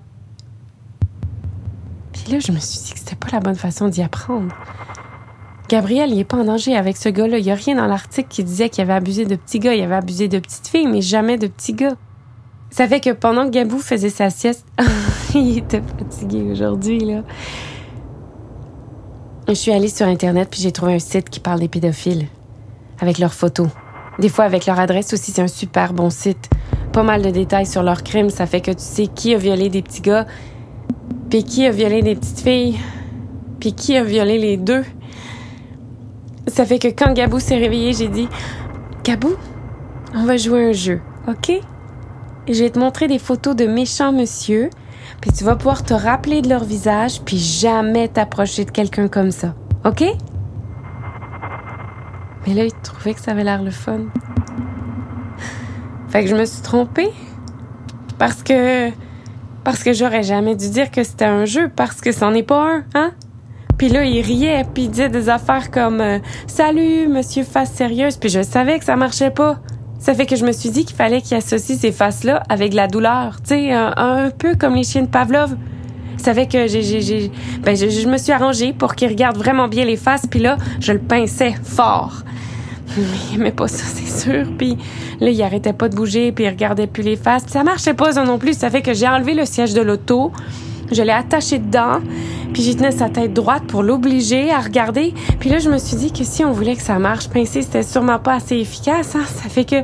Puis 2.13 2.33
là, 2.33 2.41
je 2.41 2.51
me 2.51 2.59
suis 2.59 2.81
dit 2.81 2.93
que 2.93 2.99
c'était 2.99 3.15
pas 3.15 3.29
la 3.33 3.41
bonne 3.41 3.55
façon 3.55 3.89
d'y 3.89 4.03
apprendre. 4.03 4.53
Gabriel, 5.69 6.11
il 6.11 6.19
est 6.19 6.25
pas 6.25 6.39
en 6.39 6.45
danger 6.45 6.77
avec 6.77 6.97
ce 6.97 7.09
gars-là. 7.09 7.39
Il 7.39 7.45
y 7.45 7.53
a 7.53 7.55
rien 7.55 7.77
dans 7.77 7.87
l'article 7.87 8.29
qui 8.29 8.43
disait 8.43 8.69
qu'il 8.69 8.83
avait 8.83 8.95
abusé 8.95 9.27
de 9.27 9.37
petits 9.37 9.61
gars. 9.61 9.75
Il 9.75 9.83
avait 9.83 9.95
abusé 9.95 10.27
de 10.27 10.39
petites 10.39 10.67
filles, 10.67 10.89
mais 10.89 11.03
jamais 11.03 11.39
de 11.39 11.47
petits 11.47 11.73
gars. 11.73 11.95
Ça 12.71 12.89
fait 12.89 13.01
que 13.01 13.11
pendant 13.11 13.45
que 13.47 13.51
Gabou 13.51 13.79
faisait 13.79 14.11
sa 14.11 14.31
sieste, 14.31 14.67
il 15.35 15.59
était 15.59 15.83
fatigué 15.99 16.43
aujourd'hui, 16.51 16.99
là. 17.01 17.23
Je 19.49 19.55
suis 19.55 19.71
allée 19.71 19.89
sur 19.89 20.07
Internet 20.09 20.49
puis 20.51 20.61
j'ai 20.61 20.73
trouvé 20.73 20.95
un 20.95 20.99
site 20.99 21.31
qui 21.31 21.39
parle 21.39 21.61
des 21.61 21.69
pédophiles. 21.69 22.27
Avec 23.01 23.19
leurs 23.19 23.35
photos. 23.35 23.69
Des 24.19 24.29
fois 24.29 24.45
avec 24.45 24.67
leur 24.67 24.81
adresse 24.81 25.13
aussi, 25.13 25.33
c'est 25.33 25.43
un 25.43 25.49
super 25.49 25.93
bon 25.93 26.11
site. 26.11 26.49
Pas 26.93 27.03
mal 27.03 27.23
de 27.23 27.31
détails 27.31 27.67
sur 27.67 27.83
leurs 27.83 28.03
crimes. 28.03 28.31
Ça 28.31 28.47
fait 28.47 28.61
que 28.61 28.71
tu 28.71 28.83
sais 28.83 29.07
qui 29.07 29.35
a 29.35 29.39
violé 29.39 29.69
des 29.69 29.83
petits 29.83 30.01
gars, 30.01 30.27
puis 31.29 31.45
qui 31.45 31.67
a 31.67 31.71
violé 31.71 32.03
des 32.03 32.15
petites 32.15 32.41
filles, 32.41 32.79
puis 33.61 33.75
qui 33.75 33.97
a 33.97 34.05
violé 34.05 34.39
les 34.39 34.57
deux. 34.57 34.85
Ça 36.47 36.65
fait 36.65 36.79
que 36.79 36.89
quand 36.89 37.13
Gabou 37.13 37.41
s'est 37.41 37.59
réveillé, 37.59 37.93
j'ai 37.93 38.09
dit 38.09 38.29
Gabou, 39.05 39.35
on 40.15 40.25
va 40.25 40.37
jouer 40.37 40.71
un 40.71 40.73
jeu, 40.73 41.01
OK? 41.29 41.51
Et 41.51 42.55
je 42.55 42.63
vais 42.63 42.71
te 42.71 42.79
montrer 42.79 43.09
des 43.09 43.19
photos 43.19 43.57
de 43.57 43.67
méchants 43.67 44.13
monsieur, 44.13 44.71
puis 45.21 45.33
tu 45.33 45.45
vas 45.45 45.57
pouvoir 45.57 45.83
te 45.83 45.95
rappeler 45.95 46.43
de 46.43 46.49
leur 46.49 46.65
visage, 46.65 47.21
puis 47.23 47.39
jamais 47.39 48.09
t'approcher 48.09 48.65
de 48.65 48.71
quelqu'un 48.71 49.09
comme 49.09 49.33
ça, 49.33 49.55
OK? 49.85 50.05
Mais 52.47 52.55
là, 52.55 52.65
il 52.65 52.73
trouvait 52.83 53.15
que 53.15 53.21
ça 53.21 53.33
avait 53.33 53.45
l'air 53.45 53.63
le 53.63 53.71
fun. 53.71 54.01
Fait 56.09 56.25
que 56.25 56.31
je 56.31 56.37
me 56.37 56.45
suis 56.45 56.63
trompée. 56.63 57.11
Parce 58.19 58.43
que. 58.43 58.91
Parce 59.65 59.83
que 59.83 59.93
j'aurais 59.93 60.23
jamais 60.23 60.55
dû 60.55 60.71
dire 60.71 60.93
que 60.93 61.03
c'était 61.03 61.25
un 61.25 61.45
jeu, 61.45 61.69
parce 61.75 62.01
que 62.01 62.13
c'en 62.13 62.33
est 62.35 62.45
pas 62.45 62.71
un, 62.71 62.85
hein? 62.95 63.11
Puis 63.77 63.89
là, 63.89 64.05
il 64.05 64.21
riait, 64.21 64.65
puis 64.73 64.85
il 64.85 64.91
disait 64.91 65.09
des 65.09 65.29
affaires 65.29 65.73
comme 65.73 66.01
euh, 66.01 66.19
Salut, 66.47 67.09
monsieur 67.09 67.43
face 67.43 67.73
sérieuse. 67.73 68.17
Puis 68.17 68.31
je 68.31 68.43
savais 68.43 68.79
que 68.79 68.85
ça 68.85 68.95
marchait 68.97 69.31
pas. 69.31 69.59
Ça 69.99 70.15
fait 70.15 70.27
que 70.27 70.37
je 70.37 70.45
me 70.45 70.53
suis 70.53 70.71
dit 70.71 70.85
qu'il 70.85 70.97
fallait 70.97 71.21
qu'il 71.21 71.37
associe 71.37 71.79
ces 71.79 71.91
faces-là 71.91 72.43
avec 72.49 72.75
la 72.75 72.87
douleur. 72.87 73.39
Tu 73.43 73.49
sais, 73.49 73.73
un, 73.73 73.93
un 73.97 74.31
peu 74.31 74.55
comme 74.55 74.77
les 74.77 74.85
chiens 74.85 75.03
de 75.03 75.09
Pavlov. 75.09 75.57
Ça 76.27 76.35
fait 76.35 76.49
que 76.49 76.67
j'ai, 76.67 76.83
j'ai, 76.83 77.31
ben, 77.63 77.77
je, 77.77 78.09
me 78.09 78.19
suis 78.19 78.33
arrangée 78.33 78.73
pour 78.73 78.97
qu'il 78.97 79.07
regarde 79.07 79.37
vraiment 79.37 79.69
bien 79.69 79.85
les 79.85 79.97
faces. 79.97 80.27
Puis 80.29 80.41
là, 80.41 80.57
je 80.81 80.93
le 80.93 80.99
pinçais 80.99 81.55
fort. 81.63 82.25
Mais 82.97 83.05
il 83.31 83.37
aimait 83.37 83.53
pas 83.53 83.69
ça, 83.69 83.85
c'est 83.85 84.25
sûr. 84.25 84.45
Puis 84.59 84.77
là, 85.21 85.31
il 85.31 85.41
arrêtait 85.41 85.73
pas 85.73 85.89
de 85.89 85.95
bouger, 85.95 86.33
puis 86.33 86.43
il 86.43 86.49
regardait 86.49 86.89
plus 86.89 87.05
les 87.05 87.15
faces. 87.15 87.45
Ça 87.47 87.63
marchait 87.63 87.95
pas, 87.95 88.15
ça 88.15 88.25
non 88.25 88.39
plus. 88.39 88.55
Ça 88.55 88.71
fait 88.71 88.83
que 88.83 88.93
j'ai 88.93 89.07
enlevé 89.07 89.35
le 89.35 89.45
siège 89.45 89.73
de 89.73 89.81
l'auto. 89.81 90.33
Je 90.91 91.01
l'ai 91.01 91.13
attaché 91.13 91.61
dedans, 91.61 92.01
puis 92.53 92.61
j'y 92.61 92.75
tenais 92.75 92.91
sa 92.91 93.09
tête 93.09 93.33
droite 93.33 93.63
pour 93.69 93.85
l'obliger 93.85 94.51
à 94.51 94.59
regarder. 94.59 95.15
Puis 95.39 95.49
là, 95.49 95.61
je 95.61 95.71
me 95.71 95.79
suis 95.79 95.97
dit 95.97 96.13
que 96.13 96.25
si 96.25 96.45
on 96.45 96.51
voulait 96.51 96.75
que 96.75 96.83
ça 96.83 96.99
marche, 96.99 97.29
pincer, 97.29 97.63
c'était 97.63 97.85
sûrement 97.85 98.19
pas 98.19 98.35
assez 98.35 98.57
efficace. 98.57 99.15
Hein? 99.15 99.23
Ça 99.27 99.49
fait 99.49 99.65
que, 99.65 99.77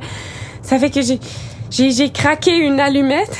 ça 0.60 0.76
fait 0.80 0.90
que 0.90 1.02
j'ai, 1.02 1.20
j'ai 1.92 2.10
craqué 2.10 2.56
une 2.56 2.80
allumette, 2.80 3.38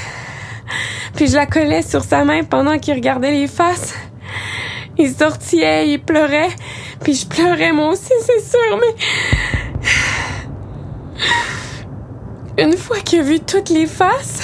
puis 1.14 1.28
je 1.28 1.36
la 1.36 1.46
collais 1.46 1.82
sur 1.82 2.02
sa 2.04 2.24
main 2.24 2.44
pendant 2.44 2.78
qu'il 2.78 2.94
regardait 2.94 3.32
les 3.32 3.48
faces. 3.48 3.94
Il 4.98 5.10
sortillait, 5.10 5.88
il 5.88 6.00
pleurait, 6.00 6.50
puis 7.02 7.14
je 7.14 7.26
pleurais 7.26 7.72
moi 7.72 7.92
aussi, 7.92 8.12
c'est 8.20 8.40
sûr, 8.40 8.78
mais 8.80 8.94
une 12.64 12.76
fois 12.76 12.98
qu'il 13.00 13.20
a 13.20 13.22
vu 13.22 13.40
toutes 13.40 13.70
les 13.70 13.86
faces, 13.86 14.42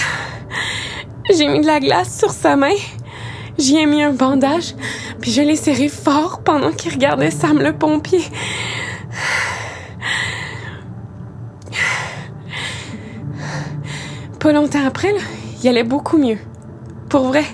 j'ai 1.31 1.49
mis 1.49 1.61
de 1.61 1.67
la 1.67 1.81
glace 1.81 2.19
sur 2.19 2.31
sa 2.31 2.57
main. 2.57 2.73
J'y 3.59 3.77
ai 3.77 3.85
mis 3.87 4.03
un 4.03 4.13
bandage, 4.13 4.75
puis 5.21 5.31
je 5.33 5.43
l'ai 5.43 5.57
serré 5.57 5.89
fort 5.89 6.43
pendant 6.45 6.71
qu'il 6.73 6.93
regardait 6.93 7.33
Sam 7.33 7.59
le 7.59 7.73
pompier. 7.73 8.23
Pas 14.39 14.53
longtemps 14.53 14.87
après, 14.87 15.13
là, 15.13 15.19
il 15.63 15.69
allait 15.69 15.85
beaucoup 15.85 16.19
mieux. 16.19 16.39
Pour 17.09 17.23
vrai. 17.23 17.45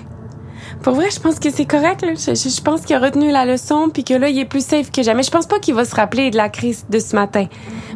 Pour 0.81 0.93
vrai, 0.93 1.09
je 1.09 1.19
pense 1.19 1.39
que 1.39 1.49
c'est 1.49 1.65
correct. 1.65 2.05
Je 2.05 2.61
pense 2.61 2.81
qu'il 2.81 2.95
a 2.95 2.99
retenu 2.99 3.31
la 3.31 3.45
leçon 3.45 3.89
puis 3.91 4.03
que 4.03 4.13
là, 4.13 4.29
il 4.29 4.37
est 4.37 4.45
plus 4.45 4.65
safe 4.65 4.91
que 4.91 5.01
jamais. 5.01 5.23
Je 5.23 5.31
pense 5.31 5.47
pas 5.47 5.59
qu'il 5.59 5.73
va 5.73 5.85
se 5.85 5.95
rappeler 5.95 6.29
de 6.29 6.37
la 6.37 6.49
crise 6.49 6.85
de 6.89 6.99
ce 6.99 7.15
matin. 7.15 7.47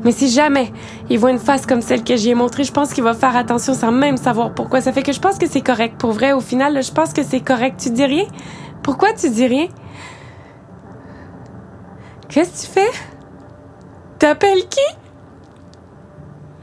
Mais 0.03 0.11
si 0.11 0.29
jamais 0.29 0.71
il 1.09 1.19
voit 1.19 1.31
une 1.31 1.39
face 1.39 1.65
comme 1.65 1.81
celle 1.81 2.03
que 2.03 2.15
j'y 2.15 2.31
ai 2.31 2.35
montrée, 2.35 2.63
je 2.63 2.71
pense 2.71 2.93
qu'il 2.93 3.03
va 3.03 3.13
faire 3.13 3.35
attention 3.35 3.73
sans 3.73 3.91
même 3.91 4.17
savoir 4.17 4.53
pourquoi. 4.53 4.81
Ça 4.81 4.91
fait 4.91 5.03
que 5.03 5.11
je 5.11 5.19
pense 5.19 5.37
que 5.37 5.47
c'est 5.47 5.61
correct. 5.61 5.99
Pour 5.99 6.13
vrai, 6.13 6.31
au 6.31 6.41
final, 6.41 6.73
là, 6.73 6.81
je 6.81 6.91
pense 6.91 7.13
que 7.13 7.23
c'est 7.23 7.41
correct. 7.41 7.79
Tu 7.79 7.91
dis 7.91 8.05
rien? 8.05 8.25
Pourquoi 8.81 9.13
tu 9.13 9.29
dis 9.29 9.45
rien? 9.45 9.67
Qu'est-ce 12.29 12.63
que 12.63 12.67
tu 12.67 12.79
fais? 12.79 12.89
T'appelles 14.17 14.67
qui? 14.67 14.79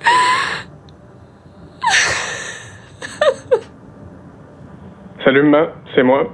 Salut, 5.25 5.43
maman, 5.43 5.67
c'est 5.95 6.03
moi. 6.03 6.33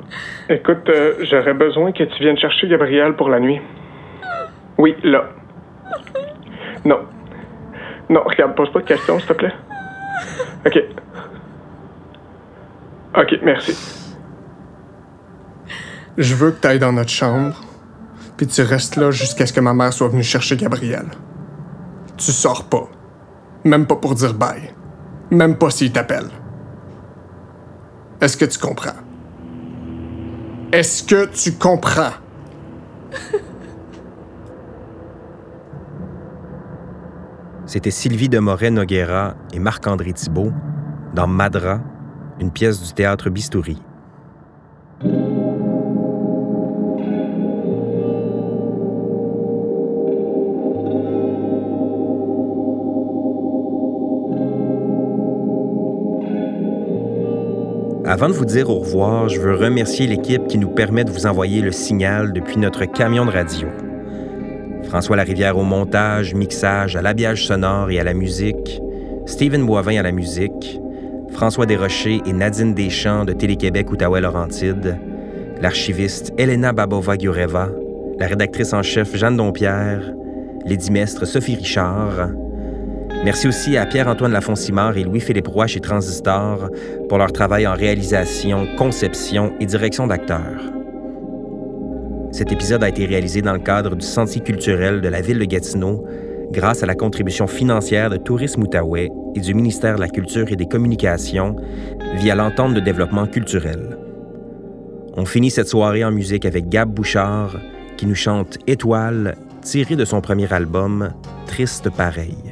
Écoute, 0.49 0.89
euh, 0.89 1.15
j'aurais 1.23 1.55
besoin 1.55 1.93
que 1.93 2.05
tu 2.05 2.23
viennes 2.23 2.37
chercher 2.37 2.69
Gabriel 2.69 3.17
pour 3.17 3.29
la 3.29 3.41
nuit. 3.41 3.61
Oui, 4.79 4.95
là. 5.03 5.31
Non. 6.85 7.01
Non, 8.11 8.23
regarde, 8.25 8.55
pose 8.55 8.71
pas 8.73 8.81
de 8.81 8.85
questions, 8.85 9.19
s'il 9.19 9.29
te 9.29 9.33
plaît. 9.35 9.55
OK. 10.67 10.79
OK, 13.17 13.39
merci. 13.43 13.77
Je 16.19 16.35
veux 16.35 16.51
que 16.51 16.61
tu 16.61 16.69
ailles 16.69 16.79
dans 16.79 16.93
notre 16.93 17.11
chambre, 17.11 17.55
puis 18.37 18.47
tu 18.47 18.63
restes 18.63 18.97
là 18.97 19.11
jusqu'à 19.11 19.47
ce 19.47 19.53
que 19.53 19.61
ma 19.61 19.73
mère 19.73 19.93
soit 19.93 20.09
venue 20.09 20.23
chercher 20.23 20.57
Gabriel. 20.57 21.07
Tu 22.19 22.33
sors 22.33 22.69
pas. 22.69 22.89
Même 23.65 23.87
pas 23.87 23.97
pour 23.97 24.15
dire 24.15 24.35
bye. 24.35 24.75
Même 25.31 25.57
pas 25.57 25.71
s'il 25.71 25.93
t'appelle. 25.93 26.29
Est-ce 28.23 28.37
que 28.37 28.45
tu 28.45 28.57
comprends? 28.57 28.95
Est-ce 30.71 31.03
que 31.03 31.27
tu 31.27 31.59
comprends? 31.59 32.13
C'était 37.67 37.91
Sylvie 37.91 38.29
de 38.29 38.39
Moret-Noguera 38.39 39.35
et 39.53 39.59
Marc-André 39.59 40.13
Thibault 40.13 40.53
dans 41.15 41.27
Madra, 41.27 41.81
une 42.39 42.53
pièce 42.53 42.81
du 42.81 42.93
théâtre 42.93 43.29
Bistouri. 43.29 43.83
Avant 58.05 58.29
de 58.29 58.33
vous 58.33 58.45
dire 58.45 58.69
au 58.69 58.81
revoir, 58.81 59.29
je 59.29 59.39
veux 59.39 59.55
remercier 59.55 60.09
l'équipe 60.09 60.49
qui 60.49 60.59
nous 60.59 60.71
permet 60.71 61.05
de 61.05 61.13
vous 61.13 61.27
envoyer 61.27 61.61
le 61.61 61.71
signal 61.71 62.33
depuis 62.33 62.59
notre 62.59 62.85
camion 62.85 63.25
de 63.25 63.31
radio. 63.31 63.69
François 64.83 65.15
Larivière 65.15 65.57
au 65.57 65.63
montage, 65.63 66.35
mixage, 66.35 66.97
à 66.97 67.03
l'habillage 67.03 67.47
sonore 67.47 67.93
et 67.93 68.01
à 68.01 68.05
la 68.05 68.13
musique, 68.13 68.83
Stephen 69.27 69.65
Boivin 69.65 69.99
à 69.99 70.03
la 70.03 70.11
musique, 70.11 70.81
François 71.31 71.65
Desrochers 71.65 72.21
et 72.27 72.33
Nadine 72.33 72.75
Deschamps 72.75 73.25
de 73.25 73.35
Télé-Québec 73.35 73.89
Outaouais-Laurentide, 73.93 74.99
l'archiviste 75.61 76.33
Elena 76.39 76.73
Babova-Gureva, 76.73 77.71
la 78.19 78.27
rédactrice 78.27 78.73
en 78.73 78.83
chef 78.83 79.17
Jeanne 79.17 79.37
Dompierre, 79.37 80.13
l'édimestre 80.67 81.25
Sophie 81.25 81.55
Richard. 81.55 82.31
Merci 83.25 83.47
aussi 83.47 83.77
à 83.77 83.87
Pierre-Antoine 83.87 84.33
Lafonsimard 84.33 84.97
et 84.97 85.05
Louis-Philippe 85.05 85.47
Roy 85.47 85.69
chez 85.69 85.79
Transistor 85.79 86.69
pour 87.09 87.19
leur 87.19 87.33
travail 87.33 87.69
en 87.69 87.75
réalisation, 87.75 88.67
conception 88.77 89.53
et 89.61 89.67
direction 89.67 90.09
d'acteurs. 90.09 90.61
Cet 92.33 92.51
épisode 92.51 92.83
a 92.83 92.89
été 92.89 93.07
réalisé 93.07 93.41
dans 93.41 93.53
le 93.53 93.61
cadre 93.61 93.95
du 93.95 94.05
Sentier 94.05 94.41
culturel 94.41 95.01
de 95.01 95.09
la 95.09 95.21
ville 95.21 95.39
de 95.39 95.45
Gatineau 95.45 96.05
grâce 96.51 96.83
à 96.83 96.87
la 96.87 96.97
contribution 96.97 97.47
financière 97.47 98.11
de 98.11 98.17
Tourisme 98.17 98.63
Outaouais 98.63 99.11
et 99.37 99.41
du 99.41 99.55
ministère 99.55 99.95
de 99.95 100.01
la 100.01 100.09
Culture 100.09 100.51
et 100.51 100.57
des 100.57 100.67
Communications 100.67 101.55
via 102.17 102.35
l'entente 102.35 102.75
de 102.75 102.81
développement 102.81 103.29
culturel. 103.29 103.99
On 105.17 105.27
finit 105.27 105.51
cette 105.51 105.69
soirée 105.69 106.05
en 106.05 106.11
musique 106.11 106.45
avec 106.45 106.69
Gab 106.69 106.91
Bouchard 106.91 107.57
qui 107.97 108.07
nous 108.07 108.17
chante 108.17 108.59
Étoile, 108.67 109.37
tiré 109.61 109.95
de 109.95 110.05
son 110.05 110.21
premier 110.21 110.53
album 110.53 111.11
Triste 111.47 111.89
pareil. 111.91 112.52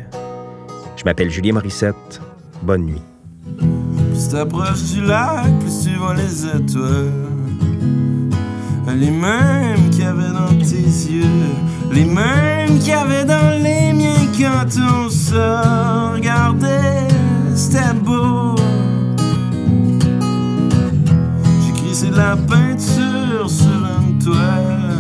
Je 1.00 1.04
m'appelle 1.06 1.30
Julien 1.30 1.54
Morissette. 1.54 2.20
Bonne 2.62 2.82
nuit. 2.82 3.00
Plus 3.56 4.28
t'approches 4.28 4.82
du 4.92 5.00
lac, 5.00 5.46
plus 5.60 5.84
tu 5.84 5.96
vois 5.96 6.14
les 6.14 6.44
étoiles. 6.44 7.10
Les 8.98 9.10
mêmes 9.10 9.88
qu'il 9.90 10.02
y 10.02 10.06
avait 10.06 10.28
dans 10.28 10.54
tes 10.58 10.82
yeux, 10.82 11.24
les 11.90 12.04
mêmes 12.04 12.78
qu'il 12.80 12.88
y 12.88 12.92
avait 12.92 13.24
dans 13.24 13.62
les 13.62 13.94
miens 13.94 14.26
quand 14.38 14.66
on 14.76 15.08
se 15.08 16.12
regardait. 16.12 17.08
C'était 17.54 17.94
beau. 17.94 18.54
J'ai 21.64 21.82
crissé 21.82 22.10
de 22.10 22.16
la 22.16 22.36
peinture 22.36 23.48
sur 23.48 23.88
une 24.02 24.18
toile. 24.18 24.98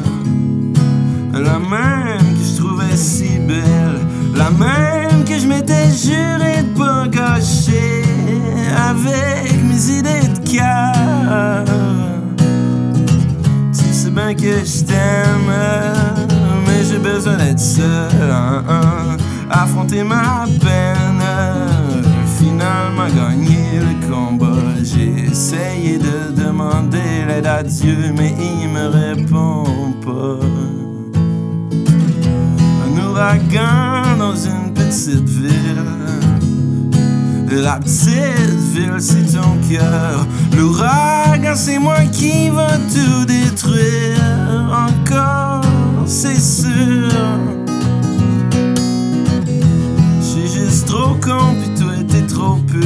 La 1.34 1.58
même 1.58 2.38
que 2.38 2.42
je 2.42 2.56
trouvais 2.56 2.96
si 2.96 3.38
belle, 3.40 4.00
la 4.34 4.50
même 4.52 5.09
que 5.30 5.38
je 5.38 5.46
m'étais 5.46 5.88
juré 5.92 6.62
de 6.62 6.76
pas 6.76 7.06
gâcher 7.06 8.02
avec 8.90 9.62
mes 9.62 9.98
idées 9.98 10.26
de 10.26 10.56
cœur. 10.56 11.64
Tu 13.72 13.92
sais 13.92 14.10
bien 14.10 14.34
que 14.34 14.64
je 14.64 14.84
t'aime, 14.84 15.52
mais 16.66 16.82
j'ai 16.88 16.98
besoin 16.98 17.36
d'être 17.36 17.60
seul, 17.60 18.10
affronter 19.48 20.02
ma 20.02 20.46
peine. 20.60 21.24
Finalement 22.38 23.08
gagner 23.14 23.78
le 23.86 24.08
combat, 24.08 24.82
j'ai 24.82 25.30
essayé 25.30 25.98
de 25.98 26.32
demander 26.42 27.24
l'aide 27.28 27.46
à 27.46 27.62
Dieu, 27.62 28.12
mais 28.16 28.34
il 28.40 28.68
me 28.68 28.88
répond 28.88 29.94
pas 30.04 30.44
un 32.84 33.06
ouragan 33.06 33.99
petite 35.00 35.28
ville. 35.28 35.84
La 37.50 37.78
petite 37.78 38.60
ville, 38.74 38.96
c'est 38.98 39.32
ton 39.32 39.56
cœur. 39.68 40.26
L'ouragan, 40.56 41.54
c'est 41.54 41.78
moi 41.78 42.00
qui 42.12 42.50
va 42.50 42.68
tout 42.76 43.24
détruire. 43.24 44.20
Encore, 44.70 45.62
c'est 46.06 46.40
sûr. 46.40 47.08
Je 50.20 50.24
suis 50.24 50.60
juste 50.60 50.86
trop 50.86 51.14
con, 51.14 51.54
puis 51.60 51.82
toi, 51.82 51.92
t'es 52.06 52.26
trop 52.26 52.56
pur. 52.56 52.84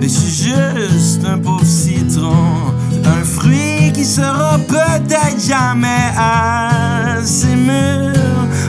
Et 0.00 0.04
je 0.04 0.08
suis 0.08 0.50
juste 0.50 1.24
un 1.24 1.38
pauvre 1.38 1.64
citron, 1.64 2.72
un 3.04 3.24
fruit 3.24 3.92
qui 3.92 4.04
sera 4.04 4.58
peut-être 4.58 5.40
jamais 5.40 6.12
assez 6.16 7.54
mûr. 7.54 8.14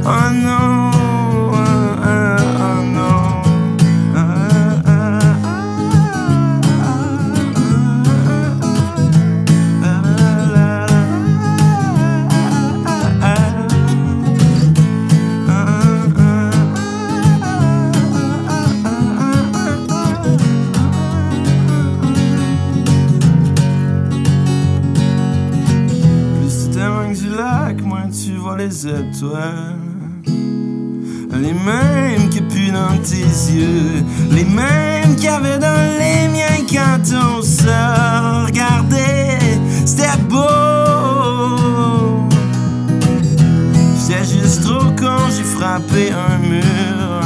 Oh 0.05 0.31
non, 0.33 0.91
T'éloignes 27.09 27.13
du 27.13 27.29
lac, 27.35 27.81
moins 27.81 28.09
tu 28.09 28.35
vois 28.35 28.57
les 28.57 28.87
étoiles. 28.87 29.75
Les 30.27 31.53
mêmes 31.53 32.29
que 32.29 32.39
plus 32.51 32.71
dans 32.71 32.97
tes 33.03 33.21
yeux, 33.51 34.03
les 34.31 34.43
mêmes 34.43 35.15
qu'il 35.15 35.25
y 35.25 35.27
avait 35.27 35.59
dans 35.59 35.97
les 35.97 36.27
miens 36.27 36.65
quand 36.69 37.01
on 37.15 37.41
se 37.41 38.45
regardait. 38.45 39.39
C'était 39.85 40.17
beau. 40.29 40.45
J'étais 44.07 44.25
juste 44.25 44.63
trop 44.63 44.91
con, 44.99 45.17
j'ai 45.35 45.43
frappé 45.43 46.11
un 46.11 46.37
mur. 46.47 47.19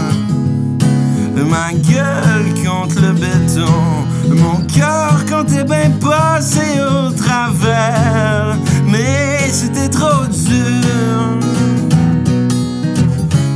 Ma 1.50 1.72
gueule 1.72 2.52
contre 2.66 3.00
le 3.00 3.12
béton, 3.12 4.08
mon 4.30 4.66
cœur 4.66 5.24
comptait 5.30 5.64
bien 5.64 5.92
passé 6.02 6.80
au 6.82 7.12
travers, 7.12 8.58
mais 8.94 9.50
c'était 9.50 9.90
trop 9.90 10.26
dur. 10.26 11.40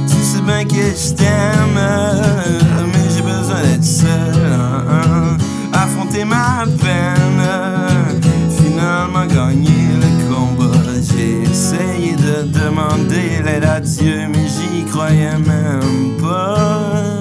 Tu 0.10 0.18
sais 0.30 0.42
bien 0.42 0.64
que 0.66 0.86
je 1.04 1.14
t'aime, 1.14 1.80
mais 2.92 3.08
j'ai 3.14 3.22
besoin 3.22 3.62
d'être 3.62 3.84
seul. 3.84 5.38
Affronter 5.74 6.26
ma 6.26 6.66
peine, 6.82 7.44
finalement 8.60 9.28
gagner 9.28 9.86
le 10.04 10.10
combat. 10.34 10.78
J'ai 11.10 11.44
essayé 11.44 12.16
de 12.16 12.36
demander 12.60 13.44
l'aide 13.46 13.66
à 13.66 13.80
Dieu, 13.80 14.28
mais 14.34 14.48
j'y 14.48 14.84
croyais 14.86 15.38
même 15.38 16.18
pas. 16.20 17.17